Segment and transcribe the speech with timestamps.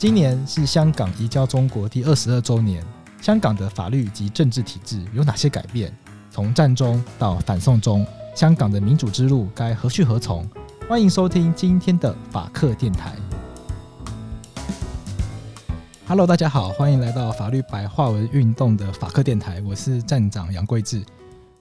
[0.00, 2.82] 今年是香港移交中国第二十二周年，
[3.20, 5.94] 香港的法律及政治体制有哪些改变？
[6.30, 10.48] 从战中到反送中，香港的民主之路该何去何从？
[10.88, 13.14] 欢迎收听今天的法客电台。
[16.06, 21.04] Hello，大家好，欢迎来到法律白话文运动的法客电台，我是站长杨贵智。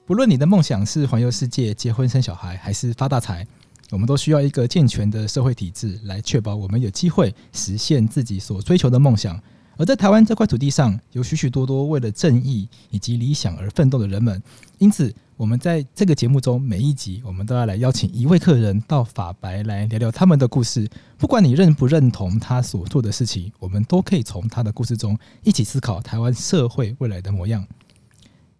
[0.06, 3.46] 不论你的梦想是环游世界、结婚生小孩，还是发大财，
[3.92, 9.40] 我们都需要一个健全的社会体制来确保我们有机会实现自己所追求的梦想。
[9.78, 14.44] 而在台湾这块土地上，有许许多多为了正义以及理想而奋斗的人们。
[14.78, 20.86] 因此，我们在这个节目中每一集，我们都要来邀请一位客人到法白来聊聊他们的故事。
[21.18, 27.66] 不管你认不认同他所做的事情，我们都可以从他的故事中一起思考台湾社会未来的模样。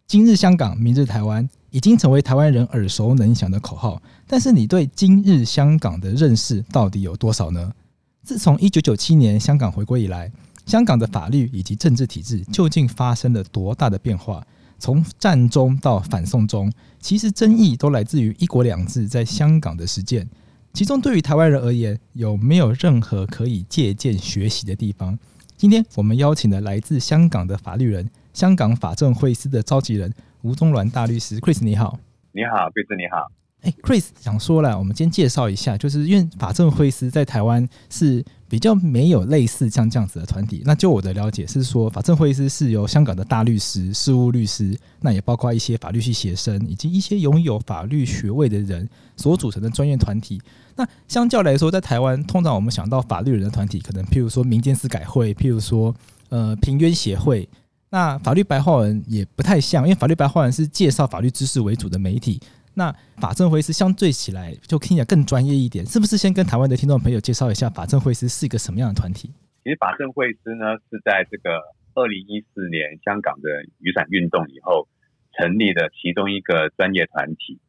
[0.08, 4.02] 今日香港，明日台湾，已经成为台湾人耳熟能详的口号。
[4.32, 7.74] 但是，你对今日香港的认识到底有多少呢？
[8.22, 10.32] 自从一九九七年香港回归以来，
[10.68, 14.46] 香港的法律以及政治体制究竟发生了多大的变化？
[14.78, 20.30] 从战中到反送中，其实争议都来自于“一国两制”在香港的实践。
[20.74, 25.18] 其中，对于台湾人而言，有没有任何可以借鉴学习的地方？
[25.58, 28.08] 今天我们邀请了来自香港的法律人。
[28.32, 32.00] 香港法政会司的召集人吴宗銮大律师，Chris 你好，
[32.32, 33.39] 你好，，Chris，你好。
[33.62, 40.62] 哎，Chris 想说了，我们先介绍一下，就是因为法政会师在台湾是比较没有类似像这样子的团体。
[40.66, 48.88] 那就我的了解是说，法政会师是由香港的大律师、事务律师，那也包括一些法律系学生以及一些拥有法律学位的人
[49.18, 50.42] 所组成的专业团体。
[50.78, 55.94] 那相较来说，在台湾通常我们想到法律人的团体，可能譬如说民间司改会，譬如说
[56.30, 57.48] 呃平冤协会。
[57.92, 62.40] 那法律白话文也不太像，因为法律白话文是介绍法律知识为主的媒体。
[62.80, 66.16] 那法政会师相对起来就听起来更专业一点，是不是？
[66.16, 69.28] 先跟台湾的听众朋友介绍一下法政会师是一个什么样的团体？
[69.66, 71.60] 其实法政会师呢是在这个
[71.94, 73.50] 二零一四年香港的
[73.80, 74.88] 雨伞运动以后
[75.34, 77.60] 成立的其中一个专业团体。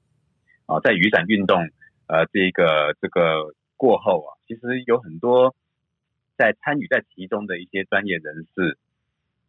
[0.67, 1.59] 啊，在雨伞运动
[2.07, 5.57] 呃这个这个过后啊，其实有很多
[6.39, 8.79] 在参与在其中的一些专业人士。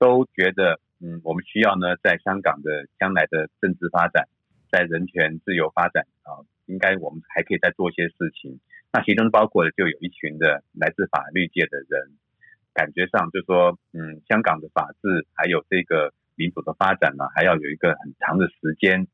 [0.02, 4.28] 都觉得，嗯，我们需要呢，在香港的将来的政治发展，
[4.72, 8.60] 在人权自由发展啊，应该我们还可以再做一些事情。
[8.94, 12.18] 那其中包括的就有一群的来自法律界的人，
[12.74, 19.08] 感觉上就说，嗯，香港的法治还有这个民主的发展呢，还要有一个很长的时间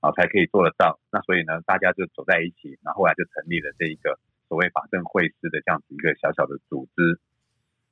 [0.00, 0.98] 啊，才可以做得到。
[1.10, 7.20] 那所以呢，大家就走在一起，然后后来就成立了这一个所谓法政会师的这样子一个小小的组织。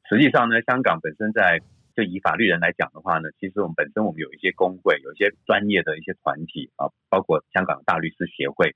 [0.09, 1.61] 实际上呢，香港本身在
[2.01, 8.75] 就以法律人来讲的话呢，其实我们本身我们有一些工会，有一些专业的一些团体啊，包括香港大律师协会，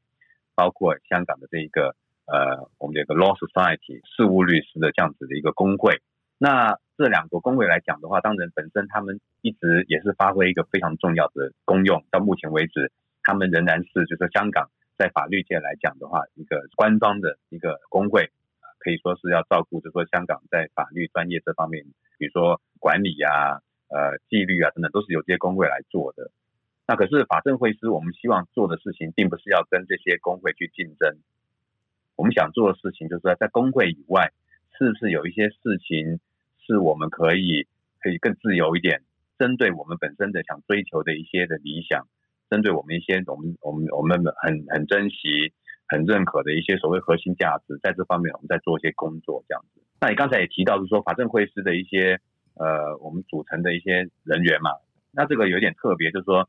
[0.54, 1.96] 包括香港的这一个
[2.26, 6.02] 呃，我们这个 Law Society 事务律师的这样子的一个工会。
[6.36, 12.04] 那这两个工会来讲的话，当然本身他们一直也是发挥一个非常重要的功用。
[12.10, 12.92] 到目前为止，
[13.22, 14.68] 他们仍然是就是香港
[14.98, 18.30] 在法律界来讲的话，一个官方的一个工会。
[18.84, 21.82] 可以说是要照顾，就是说香港在法律专业这方面，
[22.18, 26.30] 比如说管理啊、呃纪律啊等等，都是由这些工会来做的。
[26.86, 31.16] 那可是法政会司，我们希望做的事情，并不是要跟这些工会去竞争。
[32.14, 34.30] 我们想做的事情，就是说在工会以外，
[34.76, 36.20] 是不是有一些事情
[36.66, 37.66] 是我们可以
[38.00, 39.00] 可以更自由一点，
[39.38, 42.06] 针对我们本身的想追求的一些的理想，
[42.50, 45.54] 针对我们一些我们我们我们很很珍惜。
[45.86, 49.82] 很认可的一些所谓核心价值，在这方面我们在做一些工作，这样子。
[50.00, 52.20] 那你刚才也提到，是说法政会师的一些
[52.54, 54.70] 呃，我们组成的一些人员嘛。
[55.12, 56.48] 那这个有点特别，就是说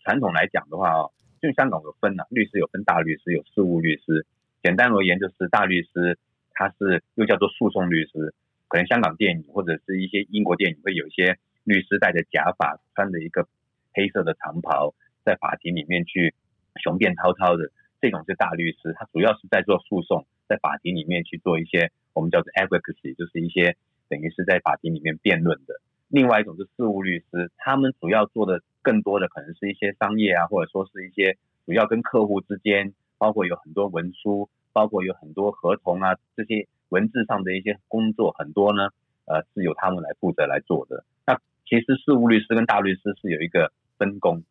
[0.00, 1.10] 传统来讲的话哦，
[1.42, 4.26] 就香港有分啊，律师有分大律师，有事务律师。
[4.62, 6.18] 简单而言，就是大律师
[6.52, 8.34] 他是又叫做诉讼律师。
[8.68, 13.46] 可能香港电影或者是一些英国电影会有一些律师戴着假发，穿着一个
[13.94, 14.94] 黑色的长袍，
[15.24, 16.34] 在法庭里面去
[16.82, 17.70] 雄辩滔滔的。
[18.06, 23.76] 这种是大律师，他主要是在做诉讼，在法庭里面去做一些我们叫做 advocacy，就是一些
[24.08, 25.80] 等于是在法庭里面辩论的。
[26.06, 31.36] 另外一种是事务律师，他们主要做的更多的可能是一些商业啊，或者说是一些
[31.66, 38.90] 主要跟客户之间，包括有很多文书，包括有很多合同啊，这些文字上的一些工作很多呢，
[39.24, 41.04] 呃，是由他们来负责来做的。
[41.26, 44.44] 那其实事务律师跟大律师是有一个分工。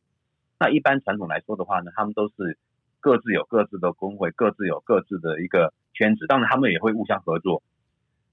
[0.60, 2.58] 那一般传统来说的话呢，他们都是。
[3.06, 7.62] 各自有各自的工会，各自有各自的一个圈子，当然他们也会互相合作。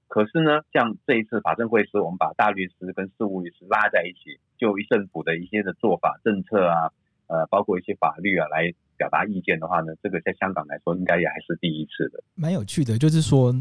[0.07, 6.89] 可是呢，像这一次法政会师，我们把大律师跟事务律师拉在一起，就一政府的一些的做法、政策啊，
[7.27, 12.23] 呃，包括一些法律啊，来表达意见的话呢，这个在香港来说，应该也还是第一次的。
[12.33, 13.53] 蛮有趣的，就是说，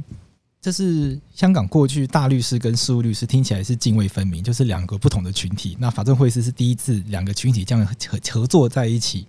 [0.62, 5.76] 这是香港过去大律师跟事务律师听起来是泾渭分明，就是两个不同的群体。
[5.78, 9.26] 那法政会师是第一次两个群体这样合合作在一起，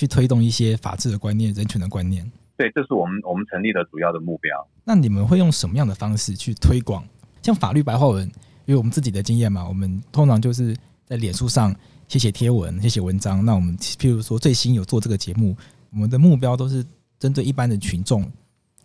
[0.00, 2.24] 去推动一些法治的观念、人权的观念。
[2.56, 4.66] 对，这是我们我们成立的主要的目标。
[4.82, 7.04] 那你们会用什么样的方式去推广？
[7.42, 8.26] 像法律白话文，
[8.64, 10.74] 因为我们自己的经验嘛，我们通常就是
[11.04, 11.76] 在脸书上
[12.08, 13.44] 写写贴文、写写文章。
[13.44, 15.54] 那我们譬如说最新有做这个节目，
[15.90, 16.82] 我们的目标都是
[17.18, 18.26] 针对一般的群众。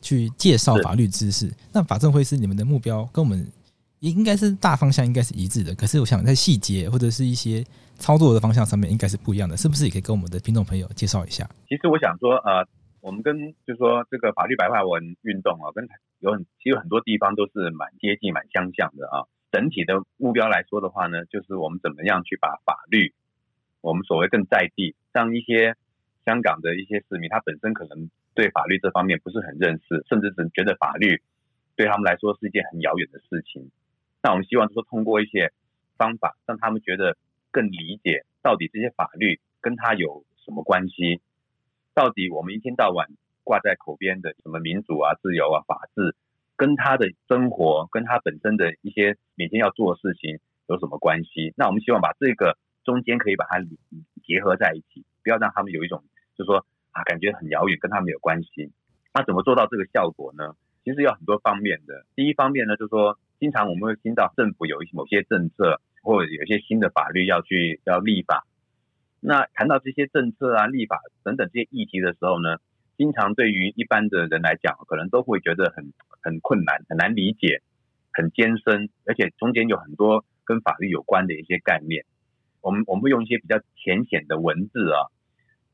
[0.01, 3.51] 去介绍法律知识，那法政会是你们的目标，跟我们
[3.99, 5.73] 应该是大方向应该是一致的。
[5.75, 7.63] 可是我想在细节或者是一些
[7.95, 9.85] 操作的方向上面，应该是不一样的，是不是？
[9.85, 11.49] 也可以跟我们的听众朋友介绍一下。
[11.67, 12.67] 其实我想说，呃，
[13.01, 15.87] 我们跟就是说这个法律白话文运动啊，跟
[16.19, 19.23] 有很其实很多地方都是蛮接近、蛮相像的啊。
[19.51, 23.13] 整体的目标来说的话呢，就是我们怎么样去把法律，
[23.81, 25.75] 我们所谓更在地，让一些
[26.25, 28.09] 香港的一些市民，他本身可能。
[28.35, 31.21] 对法律这方面不是很认识，甚至只觉得法律
[31.77, 33.71] 对他们来说是一件很遥远的事情。
[34.25, 35.53] 那我们希望说，通过一些
[35.97, 37.15] 方法，让他们觉得
[37.51, 41.21] 更理解到底这些法律跟他有什么关系。
[41.93, 43.07] 到底我们一天到晚
[43.43, 46.15] 挂在口边的什么民主啊、自由啊、法治，
[46.55, 51.53] 跟他的生活、跟他本身的一些每天要做的事情有什么关系？
[51.55, 53.59] 那我们希望把这个中间可以把它
[54.25, 56.03] 结合在一起，不要让他们有一种
[56.35, 56.65] 就是说。
[56.95, 58.71] 啊，感觉很遥远，跟他没有关系。
[59.13, 60.55] 那怎么做到这个效果呢？
[60.85, 62.05] 其实有很多方面的。
[62.15, 68.45] 第一方面呢，就是说，经常我们会听到政府有一某些政策，或者有一些新的法律要去要立法。
[69.19, 72.57] 那谈到这些政策啊、立法等等这些议题的时候呢，
[72.97, 77.61] 经常对于一般的人来讲，可能都会觉得很很困难、很难理解、
[78.13, 82.05] 很艰深，而且中间有很多跟法律有关的一些概念。
[82.61, 85.11] 我们我们会用一些比较浅显的文字啊。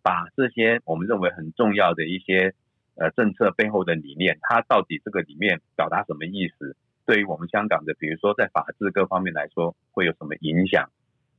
[0.03, 2.55] 把这些我们认为很重要的一些
[2.95, 6.75] 呃政策背后的理念，它到底这个里面表达什么意思？
[7.05, 10.89] 对于我们香港的，比如说在法治各方面来说，会有什么影响？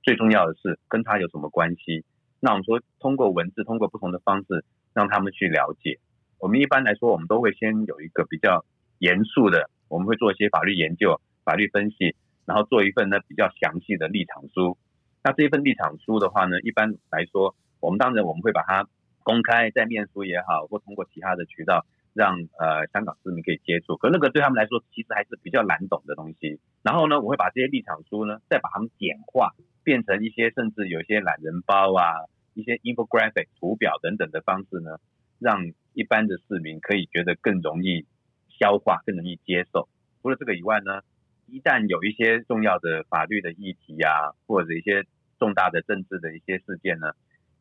[0.02, 2.04] 最重要的是跟它有什么关系？
[2.40, 5.98] 那我们说通过文字，通过不同的方式让他们去了解。
[6.38, 8.64] 我们一般来说，我们都会先有一个比较
[8.98, 14.76] 严肃的，我们会做一些法律研究、法律分析，然后做一份呢比较详细的立场书。
[15.22, 17.54] 那这一份立场书的话呢，一般来说。
[17.82, 18.86] 我们当然我们会把它
[19.24, 23.96] 公开在面书也好，或通过其他的渠道让呃香港市民可以接触。
[23.96, 26.60] 可那个对他们来说其实还是比较难懂的东西。
[26.82, 29.54] 然后呢，我会把这些立场书呢再把它们简化，
[29.84, 34.98] 变成一些甚至有一些懒人包啊、一些 infographic 图表等等的方式呢，
[35.38, 38.06] 让一般的市民可以觉得更容易
[38.48, 39.88] 消化、更容易接受。
[40.22, 41.00] 除了这个以外呢，
[41.46, 45.04] 一旦有一些重要的法律的议题啊，或者一些
[45.38, 47.12] 重大的政治的一些事件呢。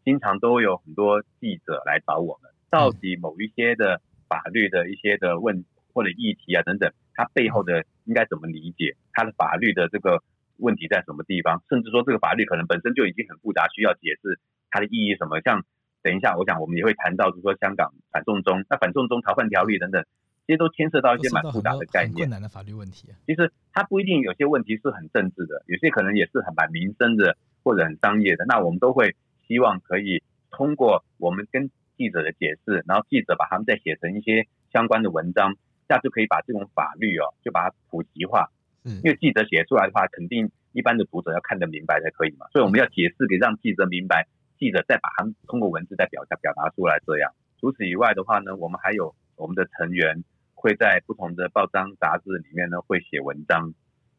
[0.04, 4.02] 经常都有很多记者来找我们，到底某一些的
[4.32, 8.96] 法律的一些的问或者议题啊等等，它背后的应该怎么理解？
[9.12, 10.24] 它的法律的这个
[10.56, 11.62] 问题在什么地方？
[11.68, 14.40] 甚至说这个法律可能本身就已经很复杂，需要解释
[14.70, 15.42] 它的意义什么？
[15.42, 15.66] 像
[16.02, 20.02] 等一下，我想我们也会谈到，就是说香港反送中、那反送中逃犯条例等等，
[20.48, 23.12] 这些都牵涉到一些蛮复杂的概念、困难的法律问题。
[23.12, 28.46] 啊其实它不一定有些问题是很政治的，有些可能也是很蛮民生的或者很商业的。
[28.48, 29.14] 那我们都会。
[29.48, 35.56] 希望可以通过我们跟记者的解释，然后记者把他们再写成一些相关的文章，
[35.88, 38.50] 这样就可以把这种法律哦，就把它普及化。
[38.84, 44.28] 嗯，因为记者写出来的话，肯定一般的读者要看得明白才可以嘛，所以我们要解释给让记者明白，
[44.58, 47.00] 记者再把他们通过文字再表达表达出来。
[47.06, 50.24] 这样，除此以外的话呢，我们还有我们的成员
[50.56, 53.74] 会在不同的报章杂志里面呢会写文章，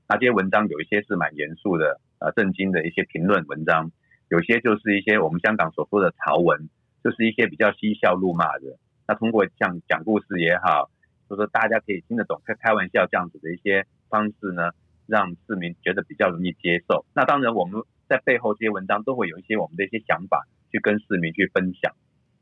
[0.09, 3.91] 那这些文章有一些是蛮严肃的，呃，正经的一些评论文章。
[4.29, 6.71] 有些就是一些我们香港所说的潮文，
[7.03, 8.79] 就是一些比较嬉笑怒骂的。
[9.07, 10.91] 那通过像讲故事也好，
[11.29, 14.71] 就说大家可以听得懂、开开玩笑这样子的一些方式呢，
[15.07, 17.05] 让市民觉得比较容易接受。
[17.15, 21.93] 那当然我们在背后这些文章都会有一些我们的一些想法去跟市民去分享。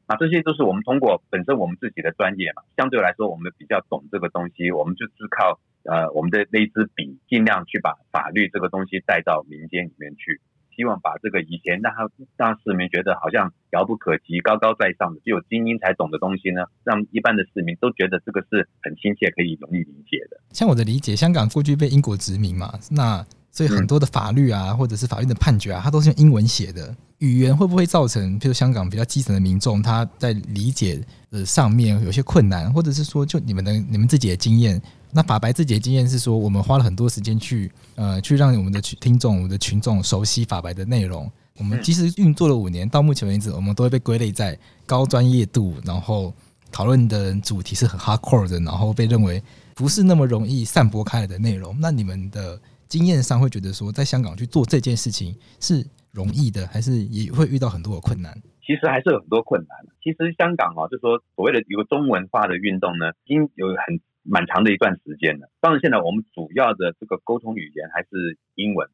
[0.06, 10.40] 那这些都是我们通过本身我们自己的专业嘛，相对来说我们比较懂这个东西，我们就是靠呃我们的那支笔，尽量去把法律这个东西带到民间里面去。
[10.80, 12.08] 希望把这个以前让他
[12.38, 20.40] 让市民觉得好像遥不可及、高高在上的，只有精英才懂的东西呢，让一般的市民都觉得这个是很亲切、可以容易理解的。
[20.52, 26.96] 像我的理解，香港过去被英国殖民嘛，那所以很多的法律啊，或者是法律的判决啊，它都是用英文写的。
[27.18, 30.98] 语言会不会造成，譬如香港比较基层的民众他在理解
[31.30, 34.80] 的上面有些困难，或者是说，就你们的你们自己的经验？
[35.12, 41.30] 那法白自己的经验是说，我们花了很多时间去呃，去让我们的听众、我们的群众熟悉法白的内容。
[41.58, 46.32] 我们其实运作了五年，到目前为止，我们都会被归类在高专业度，然后
[46.72, 49.42] 讨论的主题是很 hardcore 的，然后被认为
[49.74, 51.76] 不是那么容易散播开来的内容。
[51.78, 58.32] 那你们的经验上会觉得说，在香港去做这件事情是容易的，还是也会遇到很多的困难？
[58.64, 59.70] 其实还是有很多困难。
[60.02, 65.50] 其实香港啊，就说所谓的有个中文化的运动呢，已经有很蛮长的一段时间了。
[65.60, 68.88] 当然，现在我们主要的这个沟通语言还是英文。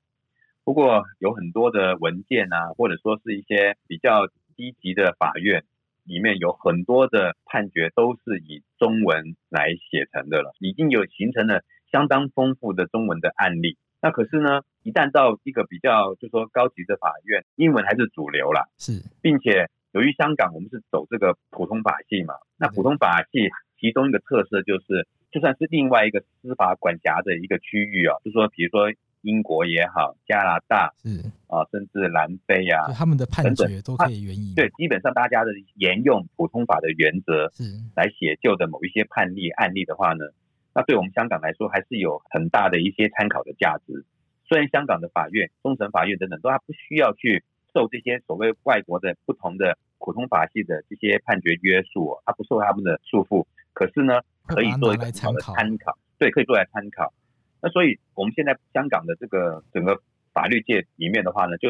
[0.64, 5.64] 不过有很多的文件啊，或者说是一些比较低级的法院
[6.04, 13.76] 里面有很多的判决都是以中文来写成的了，已经有形成了相当丰富的中文的案例。
[14.02, 18.66] 那可是呢，一旦到一个比较就说高级的法院，英文还是主流啦。
[18.76, 28.90] 是，并且由于香港我们是走这个普通法系嘛，那普通法系其中一个特色就是，就算是另外一个司法管辖的一个区域啊，就说比如说。
[29.22, 31.08] 英国也好，加拿大是
[31.48, 34.54] 啊，甚至南非啊，他们的判决都可以援引。
[34.54, 37.64] 对，基本上大家的沿用普通法的原则是
[37.96, 40.26] 来写就的某一些判例案例的话呢，
[40.72, 44.04] 那对我们香港来说还是有很大的一些参考的价值。
[44.46, 47.42] 虽然香港的法院、终审法院等等都还不需要去
[47.74, 55.32] 受这些所谓外国的不同的普通法系的这些判决约束，它不受他们的束缚，可是呢，可以做一个参
[55.78, 55.98] 考。
[56.18, 57.12] 对，可以做来参考。
[57.60, 60.00] 那所以，我们现在香港的这个整个
[60.32, 61.68] 法律界里面的话呢，就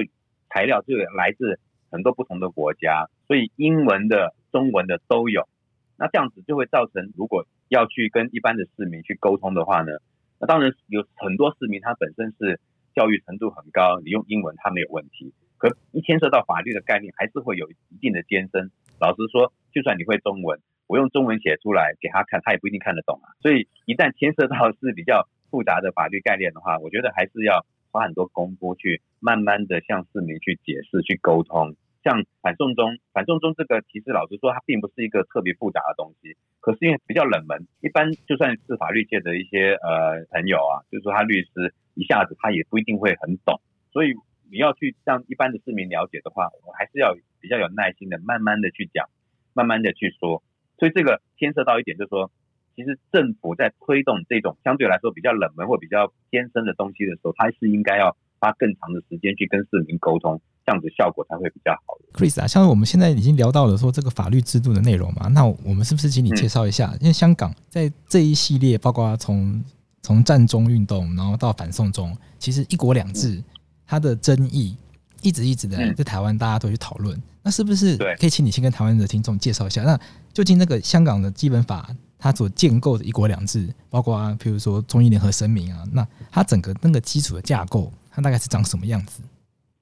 [0.50, 1.58] 材料就来自
[1.90, 5.48] 很多不同的国家，所以英文的、中文的都有。
[5.96, 9.92] 那这样子就会造成，如果要去跟一般的市民去沟通的话呢，
[10.38, 12.60] 那当然有很多市民他本身是
[12.94, 15.32] 教育程度很高，你用英文他没有问题。
[15.58, 18.70] 可一牵涉到法律的概念，还是会有一定的艰深。
[19.00, 23.34] 老实说，就算你会中文，我用中文写出来给他看，他也不一定看得懂啊。
[23.40, 31.74] 所以一旦牵涉到是比较复杂的法律概念的话，我觉得还是要花很多功夫去慢慢的向市民去解释、去沟通。
[32.04, 36.36] 像反送中，反送中这个其实老实说，它并不是一个特别复杂的东西。
[36.60, 43.60] 可是因为比较冷门，一般就算是法律界的一些呃朋友啊，就是说他律师一下子他也不一定会很懂。
[43.90, 44.14] 所以
[44.48, 49.08] 你要去让一般的市民了解的话，我还是要比较有耐心的，慢慢的去讲，
[49.52, 50.44] 慢慢的去说。
[50.78, 52.30] 所以这个牵涉到一点，就是说。
[52.76, 61.96] 其实政府在推动这种相对来说比较冷门或比较艰深的东西的时候，它是应该要花更长的时间去跟市民沟通，这样子效果才会比较好。
[62.12, 66.90] Chris 啊，像我们现在已经聊到了说这个法律制度的内容嘛，那我们是不是请你介绍一下？
[66.92, 69.64] 嗯、因为香港在这一系列，包括从
[70.02, 73.42] 从占中运动，然后到反送中，其实一国两制
[73.86, 74.76] 它的争议
[75.22, 77.18] 一直一直的在台湾大家都去讨论。
[77.46, 79.84] 那是不是可以请你先跟台湾的听众介绍一下？
[79.84, 79.96] 那
[80.32, 81.88] 究竟那个香港的基本法？
[82.18, 89.22] 它所建构的一国两制，包括啊，譬如说中英联合声明啊，那它整个那个基础的架构，它大概是长什么样子？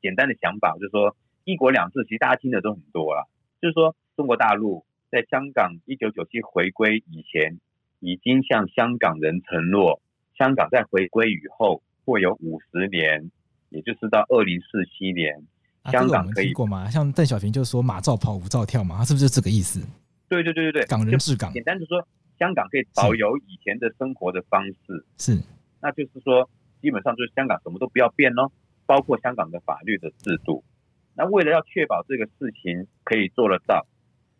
[0.02, 3.30] 简单的想法就是说，一国两制其实大家听的都很多了，
[3.62, 7.60] 就是说中国大陆在香港一九九七回归以前，
[8.00, 10.02] 已经向香港人承诺，
[10.36, 13.30] 香港在回归以后会有五十年，
[13.70, 15.46] 也就是到二零四七年，
[15.90, 16.90] 香港可以、过吗？
[16.90, 19.80] 像邓小平就说马照跑，舞照跳嘛，他是不是就这个意思？
[20.28, 22.06] 对对对对对，港人治港，简单的说。
[22.36, 25.40] 香港可以保有以前的生活的方式，是，
[25.80, 26.50] 那就是说，
[26.82, 28.50] 基本上就是香港什么都不要变喽，
[28.86, 30.64] 包括香港的法律的制度。
[31.14, 33.86] 那为了要确保这个事情可以做得到，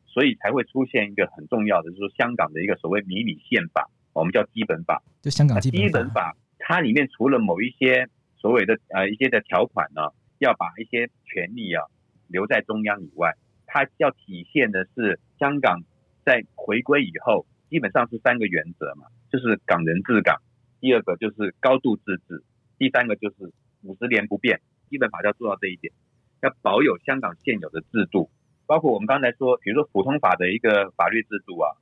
[0.08, 5.00] 所以才会出现一个很重要的，就是说香港的一个所谓迷你宪法，我们叫基本法。
[5.22, 10.02] 就香港基本法，基本法它里面除了某一些所谓的呃一些的条款呢，
[10.44, 11.82] 要把一些权利啊
[12.28, 13.32] 留在中央以外，
[13.66, 15.80] 它要体现的是香港
[16.24, 17.46] 在回归以后。
[17.70, 20.40] 基本上是三个原则嘛，就是港人治港，
[20.80, 22.44] 第二个就是高度自治，
[22.78, 24.60] 第三个就是五十年不变。
[24.90, 25.92] 基本法要做到这一点，
[26.40, 28.30] 要保有香港现有的制度，
[28.66, 31.74] 包括我们刚才说，比如说普通法的一个法律制度啊，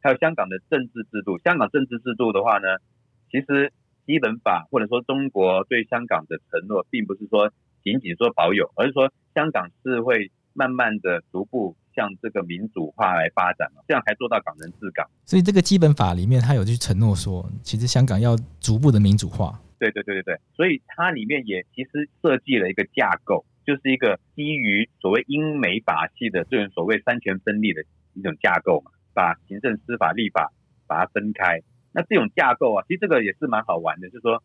[0.00, 1.38] 还有香港的政治制度。
[1.38, 2.68] 香港政治制度的话呢，
[3.32, 3.72] 其实
[4.06, 7.50] 基本法或者说中国对香港的承诺，并不是说
[7.86, 11.76] 仅仅说保有，而是说香港是会慢慢的逐步。
[11.96, 15.08] 向这个民主化来发展嘛，这样才做到港人治港。
[15.24, 19.58] 所以这个基本法里面，它有去承诺说，其实香港要逐步的民主化。
[19.78, 30.52] 对对对对对，所以它里面也其实设计了一个架构，就是一个基于所谓英美法系的这种所谓三权分立的一种架构嘛，把行政、司法、立法
[30.86, 31.62] 把它分开。
[31.92, 34.42] 那这种架构啊，其实这个也是蛮好玩的，就是说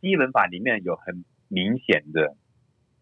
[0.00, 2.36] 基本法里面有很明显的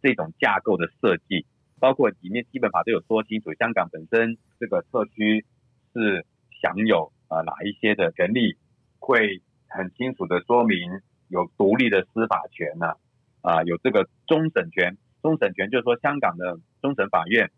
[0.03, 1.47] 这种架构的设计。
[1.81, 5.45] 包括里面基本法都有说清楚，香港本身这个特区
[5.93, 6.25] 是
[6.63, 8.57] 享有呃哪一些的权利，
[9.01, 10.79] 会很清楚的说明
[11.27, 12.95] 有独立的司法权呐，
[13.41, 17.51] 啊有这个终审权，终审权就是说香港的终审法院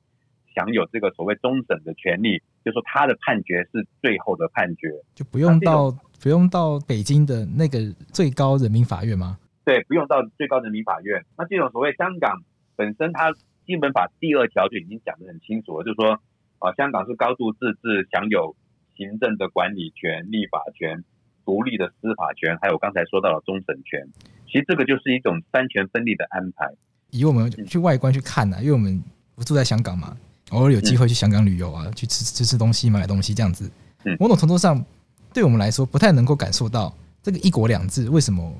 [0.54, 9.38] 享有这个所谓终审的权利，就是说他的判决是最后的判决，就不用到不用到北京的那个最高人民法院吗？
[9.64, 11.24] 对，不用到最高人民法院。
[11.36, 12.42] 那这种所谓香港
[12.76, 13.32] 本身，它
[13.66, 16.20] 基本法第二条就已经讲得很清楚了，就是说
[16.58, 18.54] 啊，香港是高度自治，享有
[18.96, 21.02] 行政的管理权、立法权、
[21.44, 24.06] 独立的司法权，还有刚才说到的终审权。
[24.46, 26.70] 其实这个就是一种三权分立的安排。
[27.10, 29.02] 以我们去外观去看呢、啊，因为我们
[29.34, 30.16] 不住在香港嘛，
[30.50, 33.70] 偶尔有机会去香港旅游啊，去吃吃吃东西、买东西这样子。
[34.18, 34.84] 某种程度上，
[35.32, 38.52] 对我们来说不太能够感受到这个一国两制为什么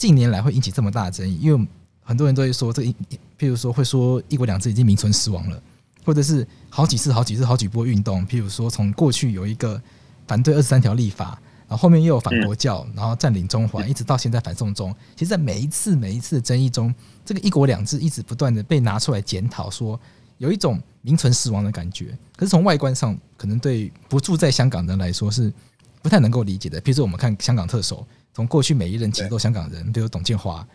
[0.00, 1.38] 近年来会引起这么大的争议。
[1.40, 1.68] 因为
[2.02, 2.92] 很多人都会说，这一
[3.38, 5.62] 譬如说会说一国两制已经名存实亡了，
[6.04, 9.80] 或者是好几次、好几次、好几波运动，譬如说从过去有一个
[10.26, 11.38] 反对二十三条立法。
[11.68, 14.92] 然后后面又有反国教，然后占领中环，一直到现在反送中。
[15.14, 16.92] 其实，在每一次每一次的争议中，
[17.24, 19.96] 这个一国两制一直不断的被拿出来检讨，说
[20.38, 22.06] 有一种名存实亡的感觉。
[22.34, 25.52] 可是从外观上，可能对不住在香港的人来说是
[26.02, 26.82] 不太能够理解的。
[26.82, 28.04] 譬如说，我们看香港特首，
[28.40, 30.66] 从过去每一任其实都香港人，比如董建华、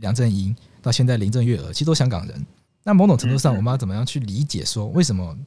[0.00, 0.52] 梁振英，
[0.82, 2.46] 到现在林郑月娥，其实都香港人。
[2.82, 5.38] 那某种程度上，我们要怎么样去理解说，为什么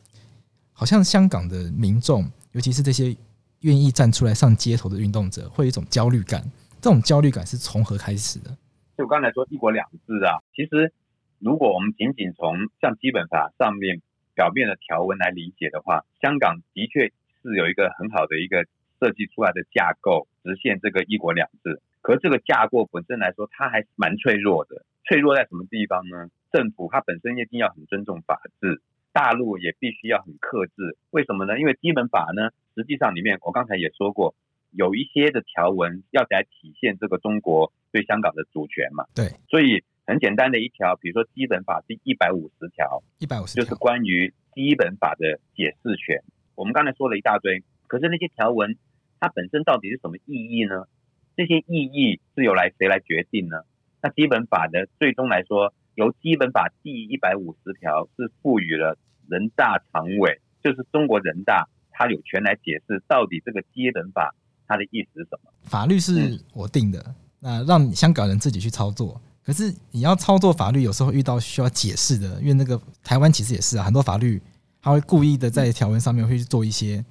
[0.72, 3.14] 好像香港的民众，尤其是这些。
[3.62, 6.44] 愿意站出来上街头的运动者，会有一种焦虑感。
[6.80, 8.56] 这种焦虑感是从何开始的？
[8.96, 10.94] 就我刚才说“一国两制”啊，其实
[11.40, 14.04] 如果我们仅仅从像基本法上面
[14.36, 17.10] 表面的条文来理解的话，香港的确
[17.42, 18.68] 是有一个很好的一个
[19.00, 21.82] 设计出来的架构，实现这个“一国两制”。
[22.02, 24.86] 可是这个架构本身来说，它还是蛮脆弱的。
[25.04, 26.30] 脆弱在什么地方呢？
[26.54, 28.82] 政府它本身一定要很尊重法治。
[29.12, 31.58] 大陆也必须要很克制，为什么呢？
[31.58, 34.36] 因为基本法呢，实际上里面我刚才也说过，
[34.72, 39.06] 有一些的条文要来体现这个中国对香港的主权嘛。
[39.16, 46.22] 对，所以很简单的一条，比如说基本法第一百五十条，一百五十就是关于基本法的解释权。
[46.56, 48.76] 我们刚才说了一大堆，可是那些条文
[49.26, 50.86] 它本身到底是什么意义呢？
[51.36, 53.58] 这些意义是由来谁来决定呢？
[54.04, 59.00] 那基本法的最终来说，由基本法第一百五十条是赋予了。
[59.28, 64.36] 人大常委就是中国人大，他有权来解释到底这个基本法
[64.68, 65.52] 它的意思是什么？
[65.64, 67.04] 法律是我定的，
[67.40, 69.20] 那让香港人自己去操作。
[69.44, 74.40] 可是你要操作法律，有时候遇到需要解释的，因为那个台湾其实也是啊，很多法律
[74.80, 77.04] 他会故意的在条文上面会去做一些，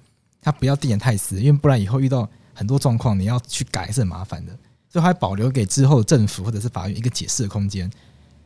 [0.44, 4.56] 他不要定得太死，因为不然以后遇到很多状况，你要去改是很麻烦的，
[4.88, 7.90] 所以还保留给之后政府或者是法院一个解释的空间。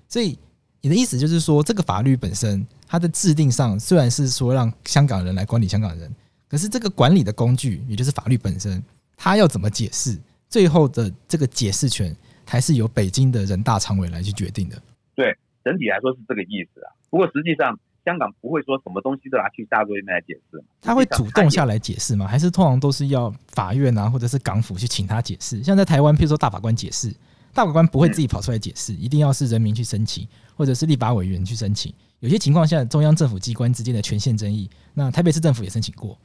[0.09, 0.39] 所以
[0.81, 2.67] 你的意思就是说，这个法律本身。
[2.91, 6.11] 它的制定上虽然是说让香港人来管理香港人，
[6.49, 8.83] 可是这个管理的工具，也就是法律本身，
[9.15, 14.83] 它要怎么解释，最后的这个解释权还是由北京的人大常委来去决定的。
[15.15, 16.89] 对，整体来说是这个意思啊。
[17.11, 20.64] 不过实际上，香港不会说什么东西都拿去大陆那边来解释。
[20.81, 22.27] 他会主动下来解释吗？
[22.27, 25.62] 还是通常都是要法院啊，或者是港府去请他解释？
[25.62, 27.14] 像在台湾，譬如说大法官解释，
[27.53, 31.92] 大法官不会自己跑出来解释，一定要是人民去申请，或者是立法委员去申请。
[32.21, 36.18] 有些情况下，中央政府机关之间的权限争议，那台北市政府也申请过。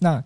[0.00, 0.22] 那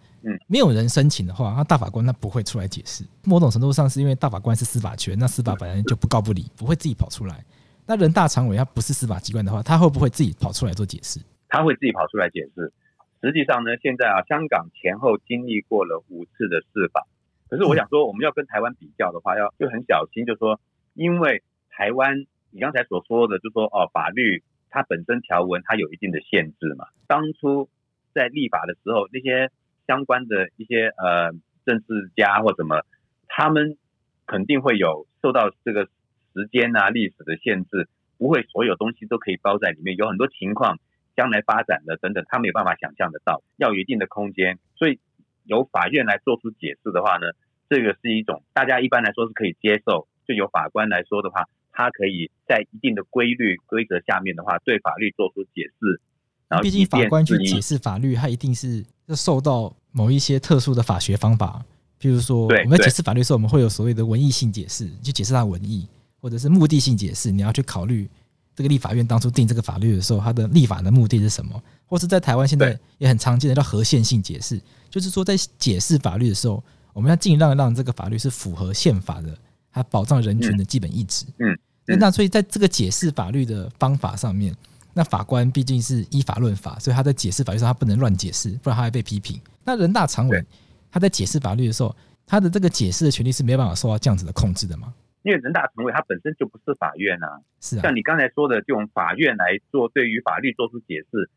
[0.47, 3.05] 没有人申请的话，那大法官那不会出来解释。
[3.25, 7.45] 某种程度上是因为大法官是司法权，那司法本来就不告不理，不会自己跑出来。
[7.87, 11.21] 那人大常委他不是司法机关的话，他会不会自己跑出来做解释？
[11.49, 12.73] 他会自己跑出来解释。
[13.21, 17.07] 实际上呢，现在啊，香港前后经历过了五次的释法。
[17.49, 20.61] 可是我想说，我们要跟台湾比较的话，要就很小心，就是说，
[20.95, 24.43] 因为台湾你刚才所说的，就是说哦，法律。
[24.75, 26.87] 它本身条文它有一定的限制嘛。
[27.07, 27.69] 当初
[28.15, 29.51] 在立法的时候，那些
[29.87, 31.31] 相关的一些呃
[31.67, 32.81] 政治家或什么，
[33.29, 33.77] 他们
[34.25, 35.87] 肯定会有受到这个
[36.35, 39.97] 时间啊、历史的限制，不会所有东西都可以包在里面。
[39.97, 40.79] 有很多情况
[41.17, 44.59] 将来发展的等等，他没有办法想象得到，要有一定的空间。
[44.77, 44.99] 所以
[45.45, 47.27] 由法院来做出解释的话呢，
[47.69, 50.07] 这个是一种大家一般来说是可以接受。
[50.27, 51.49] 就由法官来说的话。
[51.75, 55.99] 他可以在一定的规律规则下面的话，对法律做出解释。
[56.47, 61.65] 然后，毕竟法官去解释法律，他一定是要受到某一些特殊的法学方法。
[61.99, 65.89] 譬如说，我们在解释法律的时候，我们会有所谓的文艺性解释，去解释它文义，
[66.23, 67.31] 或者是目的性解释。
[67.31, 68.09] 你要去考虑
[68.57, 71.63] 这个立法院当初定这个法律的时候，它的立法的目的是什么？
[71.87, 74.59] 或是在台湾现在也很常见的叫合宪性解释，
[74.89, 79.37] 就是说在解释法律的时候，我们要尽量让这个法律是符合宪法的。
[79.75, 81.25] 它保障人权的基本意志。
[81.39, 84.55] 嗯，那、嗯、那所以在这个解释法律的方法上面，
[84.93, 89.41] 那法官毕竟是依法论法，所以他在解释法律上他不能乱解释，不然他会被批评。
[89.65, 90.45] 那人大常委
[90.91, 94.93] 他在解释法律的时候，他的这个解释的权利是没有办法受到这样子的控制的吗？
[95.23, 101.31] 因为人大常委他本身就不是法院啊，是啊，像你刚才说的，这种法院来做对于法律做出解释，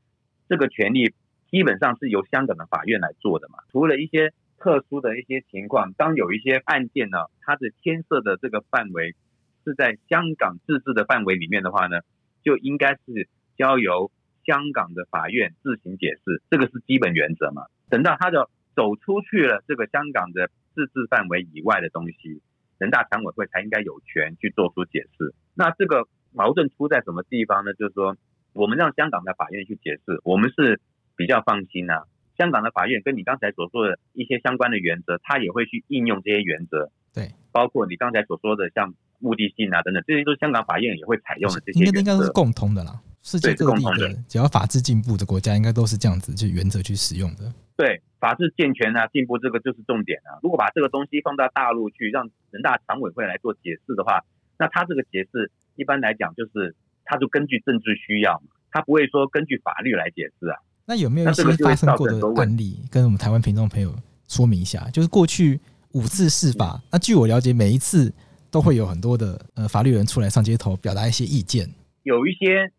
[0.50, 1.14] 这个权利
[1.52, 3.60] 基本上是由香港的法院来做的嘛。
[3.72, 9.16] 除了一些特殊的一些情况，当有一些案件呢，它的牵涉的这个范围
[9.64, 12.00] 是在香港自治的范围里面的话呢，
[12.44, 14.12] 就应该是交由
[14.46, 17.66] 香港的法院自行解释，这个是基本原则嘛。
[17.90, 22.42] 等到它的走出去了这个香港的自治范围以外的东西，
[22.78, 25.34] 人大常委会才应该有权去做出解释。
[25.54, 27.74] 那这个矛盾出在什么地方呢？
[27.74, 28.18] 就是说，
[28.54, 30.82] 我们让香港的法院去解释，我们是
[31.16, 32.04] 比较放心啊。
[32.38, 36.92] 香港的法院跟你刚才所说的一些相关的原则，他也会去应用这些原则。
[37.14, 42.00] 对，包括你刚才所说的像目的性啊等等，这些都是香港法院也会采用的这些原则。
[42.00, 43.00] 应该应该是共通的啦。
[43.26, 47.52] 世界各地的只要法治进步的国家，应该都是这样子去原则去使用的。
[47.76, 50.38] 对，法治健全啊，进步这个就是重点啊。
[50.44, 54.24] 如果把这个东西放到大陆去，让人大常委会来做解释的话，
[54.60, 60.60] 那他这个解释一般来讲就是，他就根据政治需要嘛，他不会说根据法律来解释啊。
[60.86, 63.92] 那有没有一些发生过的案例，跟我们台湾听众朋友
[64.28, 64.88] 说明一下？
[64.92, 65.60] 就是过去
[65.94, 68.14] 五次释法，那据我了解，每一次
[68.52, 71.68] 都会有很多的呃法律人出来上街头表达一些意见，
[72.04, 72.72] 有一些。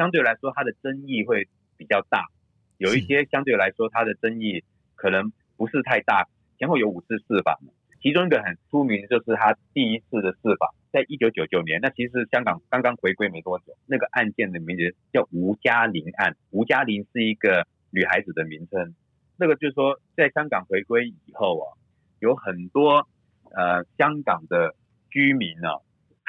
[0.00, 2.24] 相对来说，它的争议会比较大，
[2.78, 6.26] 有一些相对来说它的争议可能不是太大。
[6.56, 7.60] 前后有五次释法，
[8.00, 11.80] 其中一个很出名的就是他第一次的释法，在一九九九年。
[11.82, 16.34] 那其实香港刚刚回归没多久，那个案件的名字叫吴嘉玲案。
[16.48, 18.94] 吴嘉玲是一个女孩子的名称。
[19.36, 21.76] 那个就是说，在香港回归以后啊，
[22.20, 23.06] 有很多
[23.54, 24.74] 呃香港的
[25.10, 25.76] 居民呢、啊。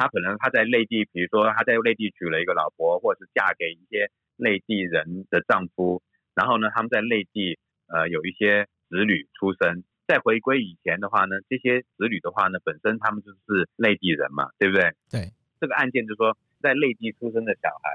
[0.02, 6.02] 他可能他在内地，比如说他在内地娶了一个老婆，或者是嫁给一些内地人的丈夫，
[6.34, 9.84] 然后呢，他们在内地呃有一些子女出生。
[10.08, 14.92] 在回归以前的话呢，这些子女的话呢，本身他们就是内地人嘛，对不对？
[15.12, 15.32] 对。
[15.60, 17.90] 这个案件就是说，在内地出生的小孩，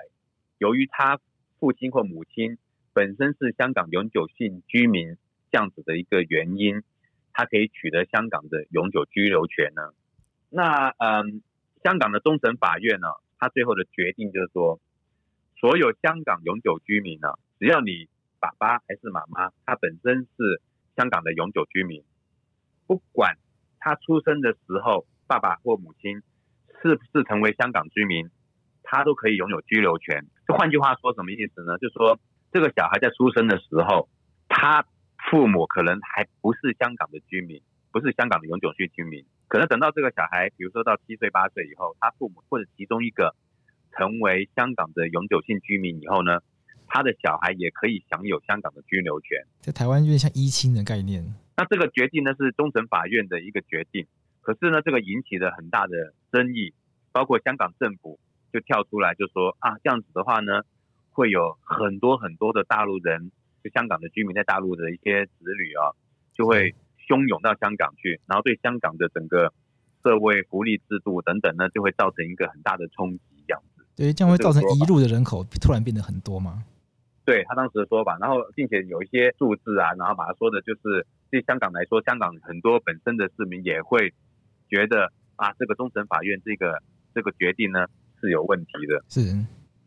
[0.59, 1.19] 由于他
[1.59, 2.57] 父亲或母亲
[2.95, 5.16] 本身是香港永久性居民
[5.51, 6.83] 这样子的一个原因，
[7.33, 9.90] 他可以取得香港的永久居留权呢。
[10.49, 11.42] 那嗯。
[11.87, 13.07] 香港的终审法院呢，
[13.38, 14.81] 他最后的决定就是说，
[15.61, 17.29] 所有香港永久居民呢，
[17.61, 18.09] 只要你
[18.40, 20.61] 爸爸还是妈妈，他本身是
[20.96, 22.03] 香港的永久居民，
[22.88, 23.38] 不管
[23.79, 26.22] 他出生的时候爸爸或母亲
[26.83, 28.31] 是不是成为香港居民，
[28.83, 30.27] 他都可以拥有居留权。
[30.49, 31.79] 就换句话说，什么意思呢？
[31.79, 32.18] 就是说，
[32.51, 34.09] 这个小孩在出生的时候，
[34.49, 34.85] 他
[35.31, 37.62] 父母可能还不是香港的居民，
[37.96, 39.24] 不是香港的永久性居民。
[39.48, 43.35] 可能等到这个小孩，比如说到七岁八岁以后，他父母或者其中一个
[43.96, 46.40] 成为香港的永久性居民以后呢，
[46.87, 49.46] 他的小孩也可以享有香港的居留权。
[49.61, 51.24] 在台湾有点像一亲的概念。
[51.56, 54.06] 那这个决定呢是终审法院的一个决定，
[54.42, 56.74] 可是呢这个引起了很大的争议，
[57.12, 58.20] 包括香港政府
[58.52, 60.61] 就跳出来就说啊，这样子的话呢，
[61.12, 63.32] 会有很多很多的大陆人，
[63.64, 65.96] 就香港的居民在大陆的一些子女啊，
[66.35, 66.74] 就会。
[67.09, 69.53] 汹涌到香港去，然后对香港的整个
[70.05, 73.85] 社会福利制度等等呢，就会造成一个很大的冲击，这样子。
[73.97, 76.64] 对，这样会造成一路的人口突然变得很多吗？
[77.25, 84.12] 对他当时的说法，然后并且有一些数字啊，然后把它说的就是对香港来说，香港很多本身的市民也会
[84.71, 86.81] 觉得啊，这个终审法院这个
[87.14, 87.87] 这个决定呢
[88.21, 89.03] 是有问题的。
[89.09, 89.37] 是，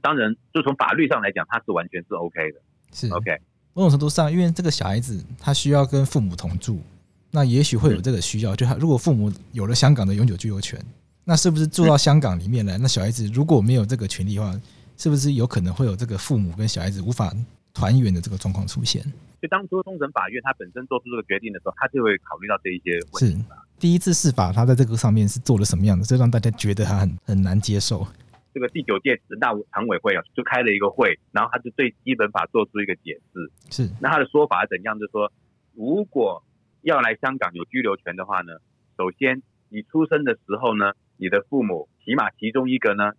[0.01, 2.59] 当然就从法律上来讲，它是完全是 OK 的。
[2.91, 3.37] 是 OK，
[3.73, 6.81] 某种程度上，因为这个小孩子他需要跟父母同住。
[7.31, 10.79] 那也许会有这个需要，就他如果父母有了香港的永久居留权，
[11.23, 12.77] 那是不是住到香港里面来？
[12.77, 14.59] 那小孩子如果没有这个权利的话，
[14.97, 17.33] 是不是有可能会有这个父母跟小孩子无法
[17.73, 19.03] 团圆的这个状况出现？
[19.41, 23.37] 就当初终审法院他本身做出这个决定的时候，他就会考虑到这一些问题。
[23.37, 23.45] 是
[23.79, 28.05] 第一次释法，他在这个上面是做了什么样的，这让大家觉得他很很难接受。
[28.53, 33.51] 这个第九届人大常委会啊，就开了一个会，然后他就对基本法做出一个解释。
[33.69, 34.99] 是那他的说法怎样？
[34.99, 35.31] 就是说
[35.75, 36.43] 如果
[36.81, 38.53] 要来香港有居留权的话呢，
[38.97, 43.11] 首先你出生的时候呢，你的父母起码其中一个呢，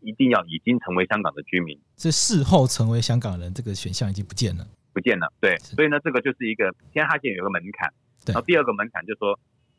[0.00, 1.78] 一定要已经成为香港的居民。
[1.96, 5.32] 这事后成为香港人这个选项已经不见了，不见了。
[5.40, 7.92] 对，所以呢，这个就是一个，现在它现在有个门槛。
[8.26, 9.38] 然后第二个门槛就是说，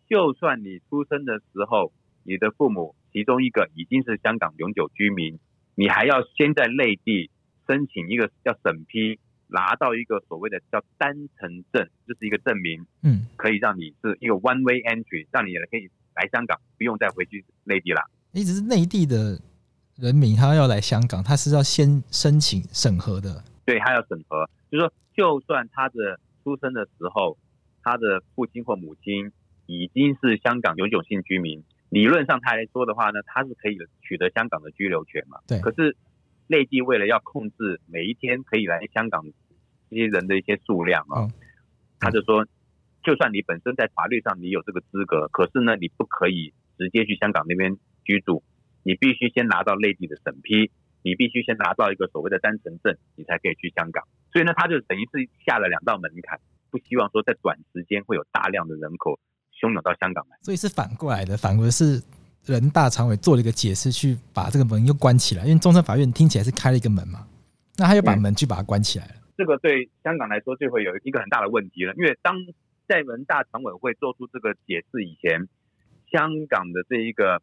[0.10, 1.92] 就算你出生的时候，
[2.24, 5.38] 你的父母其中一个已经是香港永久居民，
[5.76, 7.30] 你还要先在内地
[7.68, 9.20] 申请一个叫审批。
[9.48, 18.02] 拿到一个所谓的叫单程证，就是一个证明，嗯，可以让你是一个 one way entry，让你也可以来香港，不用再回去内地了。
[18.34, 19.40] 一直是内地的
[19.96, 23.44] 人民，他要来香港，他是要先申请审核的。
[23.66, 27.38] 对，他要审核，就是说，就算他的出生的时候，
[27.82, 29.32] 他的父亲或母亲
[29.66, 35.40] 已经是香港永久性居民，理论上他来说的话呢，他是可以取得香港的居留权嘛。
[35.48, 35.96] 对，可是。
[36.48, 39.24] 内地为了要控制每一天可以来香港
[39.90, 41.28] 这些人的一些数量啊，
[42.00, 42.46] 他就说，
[43.04, 48.44] 就算你本身在法律上你有这个资格，可是呢，你不可以直接去香港那边居住，
[48.84, 50.72] 你必须先拿到内地的审批，
[51.04, 54.04] 你必须先拿到一个所谓的单程证，你才可以去香港。
[54.32, 59.20] 所以呢，他就等于是下了两道门槛，不希望说在短时间会有大量的人口
[59.60, 60.38] 汹涌到香港来。
[60.42, 62.02] 所以是反过来的，反过来是。
[62.48, 67.28] 人大常委做了一个解释，去把这个门又关起来，因为终审法院听起来是开了一个门嘛，
[67.78, 69.14] 那他又把门去把它关起来了。
[69.38, 72.36] 这个对香港来说就会有一个很大的问题了，因为当
[72.88, 75.48] 在人大常委会做出这个解释以前，
[76.10, 77.42] 香港的这一个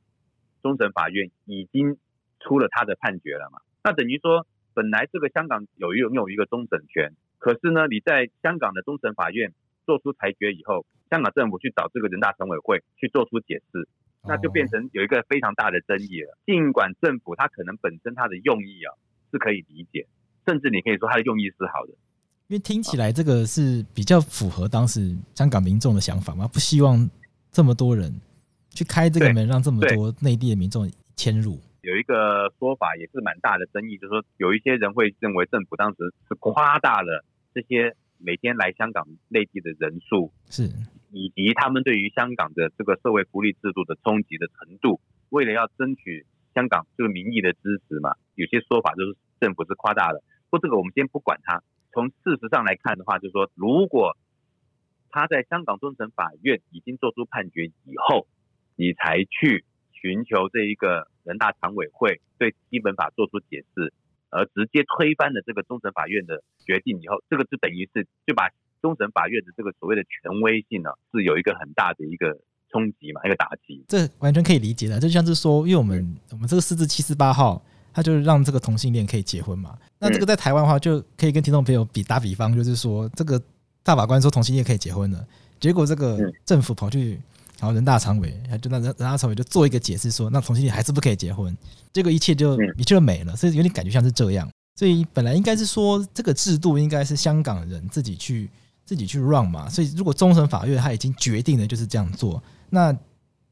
[0.63, 1.99] 终审法院已经
[2.41, 9.53] 出了他的判决了嘛，那等于说本来这个香港有拥有一个终审权，可是呢，你在香港的终审法院
[9.85, 13.87] 做出裁决以后，香港政府去找这个人大常委会去做出解释。
[14.27, 16.39] 那就变成有一个非常大的争议了。
[16.47, 18.95] 尽管政府它可能本身它的用意啊
[19.31, 20.07] 是可以理解，
[20.47, 21.93] 甚至你可以说它的用意是好的，
[22.49, 27.09] 因为听起来这个是比较符合当时香港民众的想法嘛，不希望
[27.51, 28.13] 这么多人
[28.71, 31.59] 去开这个门，让这么多内地的民众迁入。
[31.83, 35.97] 有一个说法也是蛮大的争议，就是说有一些人会认为政府当时
[36.29, 40.71] 是夸大了这些每天来香港内地的人数是。
[41.15, 45.01] 以及他们对于香港的这个社会福利制度的冲击的程度，
[45.31, 50.25] 为了要争取香港这个民意的支持嘛，有些说法就是政府是夸大的。
[50.51, 51.63] 不，这个我们先不管它。
[51.93, 54.17] 从事实上来看的话，就是说，如果
[55.09, 58.27] 他在香港终审法院已经做出判决以后，
[58.75, 63.93] 你才去寻求这一个人大常委会对基本法做出解释，
[64.31, 68.51] 而直接推翻了这个终审法院的决定以后，这个就等于是就把。
[68.85, 72.37] 终审法院的这个所谓的权威性呢，是有一个很大的一个
[72.71, 73.83] 冲击嘛，一个打击。
[73.89, 77.63] 这完全可以理解的，就像是说，因为我们我们这个四至七四八号，
[77.95, 79.79] 它就是让这个同性恋可以结婚嘛。
[79.99, 83.41] 那这个在台湾的话，就可以跟听众朋友比打比方，就是说，这个
[83.83, 85.27] 大法官说同性恋可以结婚了，
[85.59, 87.13] 结果这个政府跑去，
[87.59, 91.57] 然后人大常委，就那人人大常委就做一个解释说，那同性恋还是不可以结婚，
[91.91, 94.47] 结果一切就一切就没了，所以有点感觉像是这样。
[94.77, 98.51] 所以本来应该是说，这个制度应该是香港人自己去。
[98.85, 102.97] 自己去 run 嘛，所以如果终审法院他已经决定了就是这样做，那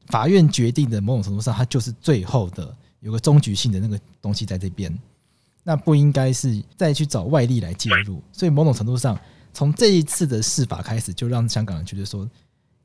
[0.07, 4.93] 法院决定的某种程度上，它就是最后的有个终局性的那个东西在这边，
[5.63, 8.21] 那不应该是再去找外力来介入。
[8.31, 9.17] 所以某种程度上，
[9.53, 12.29] 从这一次的释法开始，就让香港人觉得说，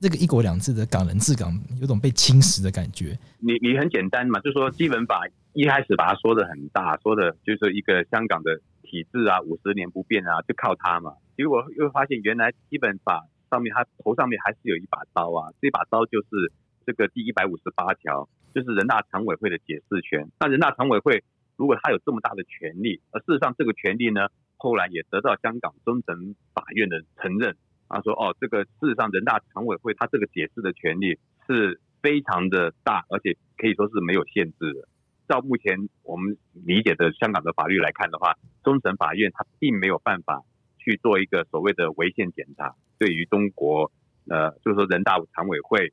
[0.01, 3.19] 这个一国两制的港人治港有种被侵蚀的感觉。
[3.41, 11.13] 你你很简单嘛，就说基本法一开始把它说的很大，说的就是一个香港的体制啊，五十年不变啊，就靠它嘛。
[11.37, 15.53] 结果又发现，原来基本法上面它头上面还是有一把刀啊！
[15.61, 16.53] 这把刀就是
[16.87, 20.27] 这个第一百五十八条，就是人大常委会的解释权。
[20.41, 21.23] 那人大常委会
[21.57, 27.55] 如果他有这么大的权力，而事实上这个权力呢，后来也得到香港终审法院的承认。
[27.89, 34.89] 他说：“哦，这个事实上人大常委会他这个解释的权利是非常的大，而且可以说是没有限制的。
[35.29, 40.43] 照目前我们理解的香港的法律来看的话，终审法院他并没有办法。”
[40.81, 43.93] 去做一个所谓的违宪检查，对于中国，
[44.31, 45.93] 呃，就是说人大常委会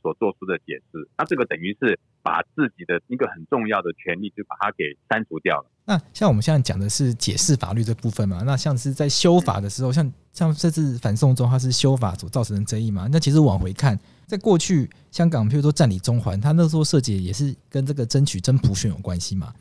[0.00, 5.70] 所做出的解释，那这个等于是把自己的一个很重要的权利就把它给删除掉了。
[5.88, 13.08] 那像我们现在讲的是解释法律这部分嘛，那像是在修法的时候，像像这次反送中，它是修法所造成的争议嘛？
[13.10, 19.52] 那其实往回看，在过去香港，譬如说占领中环，它那时候设计也是跟这个争取真普选有关系嘛？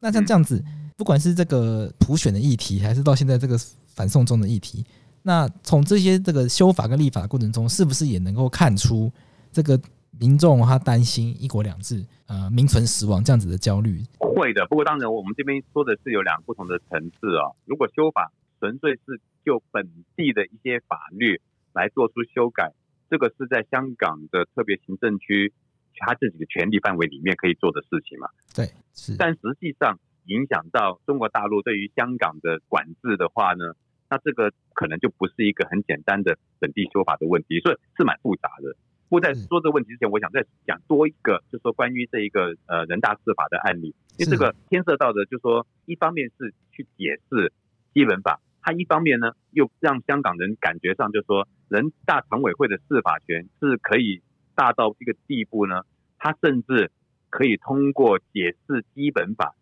[0.00, 0.60] 那像这样子，
[0.96, 3.58] 不管是这个普选的议题，还是到现在这个。
[3.94, 4.84] 反送中的议题，
[5.22, 9.10] 那从这些这个修法跟立法的过程中，是不是也能够看出
[9.52, 9.76] 这个
[10.20, 14.02] 民众他担心一国两制呃名存实亡这样子的焦虑？
[14.18, 17.56] 会的，不过当然我们这边说的是有两个不同的层次哦。
[17.64, 21.40] 如果修法纯粹是就本地的一些法律
[21.72, 22.72] 来做出修改，
[23.08, 25.52] 这个是在香港的特别行政区
[25.96, 28.28] 他自己的权利范围里面可以做的事情嘛？
[28.54, 29.16] 对，是。
[29.16, 33.74] 但实际上影响到中国大陆对于香港的管制的话呢？
[34.10, 38.74] 那这个可能就不是一个很简单的本地修法的问题，所以是蛮复杂的。
[39.08, 47.52] 不过在说这个问题之前，我想再讲多一个，就是说关于这一个呃人大释法的案例，因为这个牵涉到的，就是说一方面是去解释
[47.94, 54.22] 基本法，它一方面呢又让香港人感觉上就是说人大常委会的释法权是可以
[54.54, 55.82] 大到一个地步呢，
[56.18, 56.90] 它甚至
[57.30, 59.54] 可以通过解释基本法。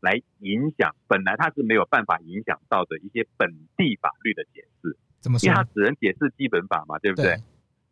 [0.00, 5.48] 来影响本来它是没有办法影响到的一些本地法律的解释，怎么说？
[5.48, 7.34] 因为它只能解释基本法嘛，对不对？
[7.34, 7.42] 对。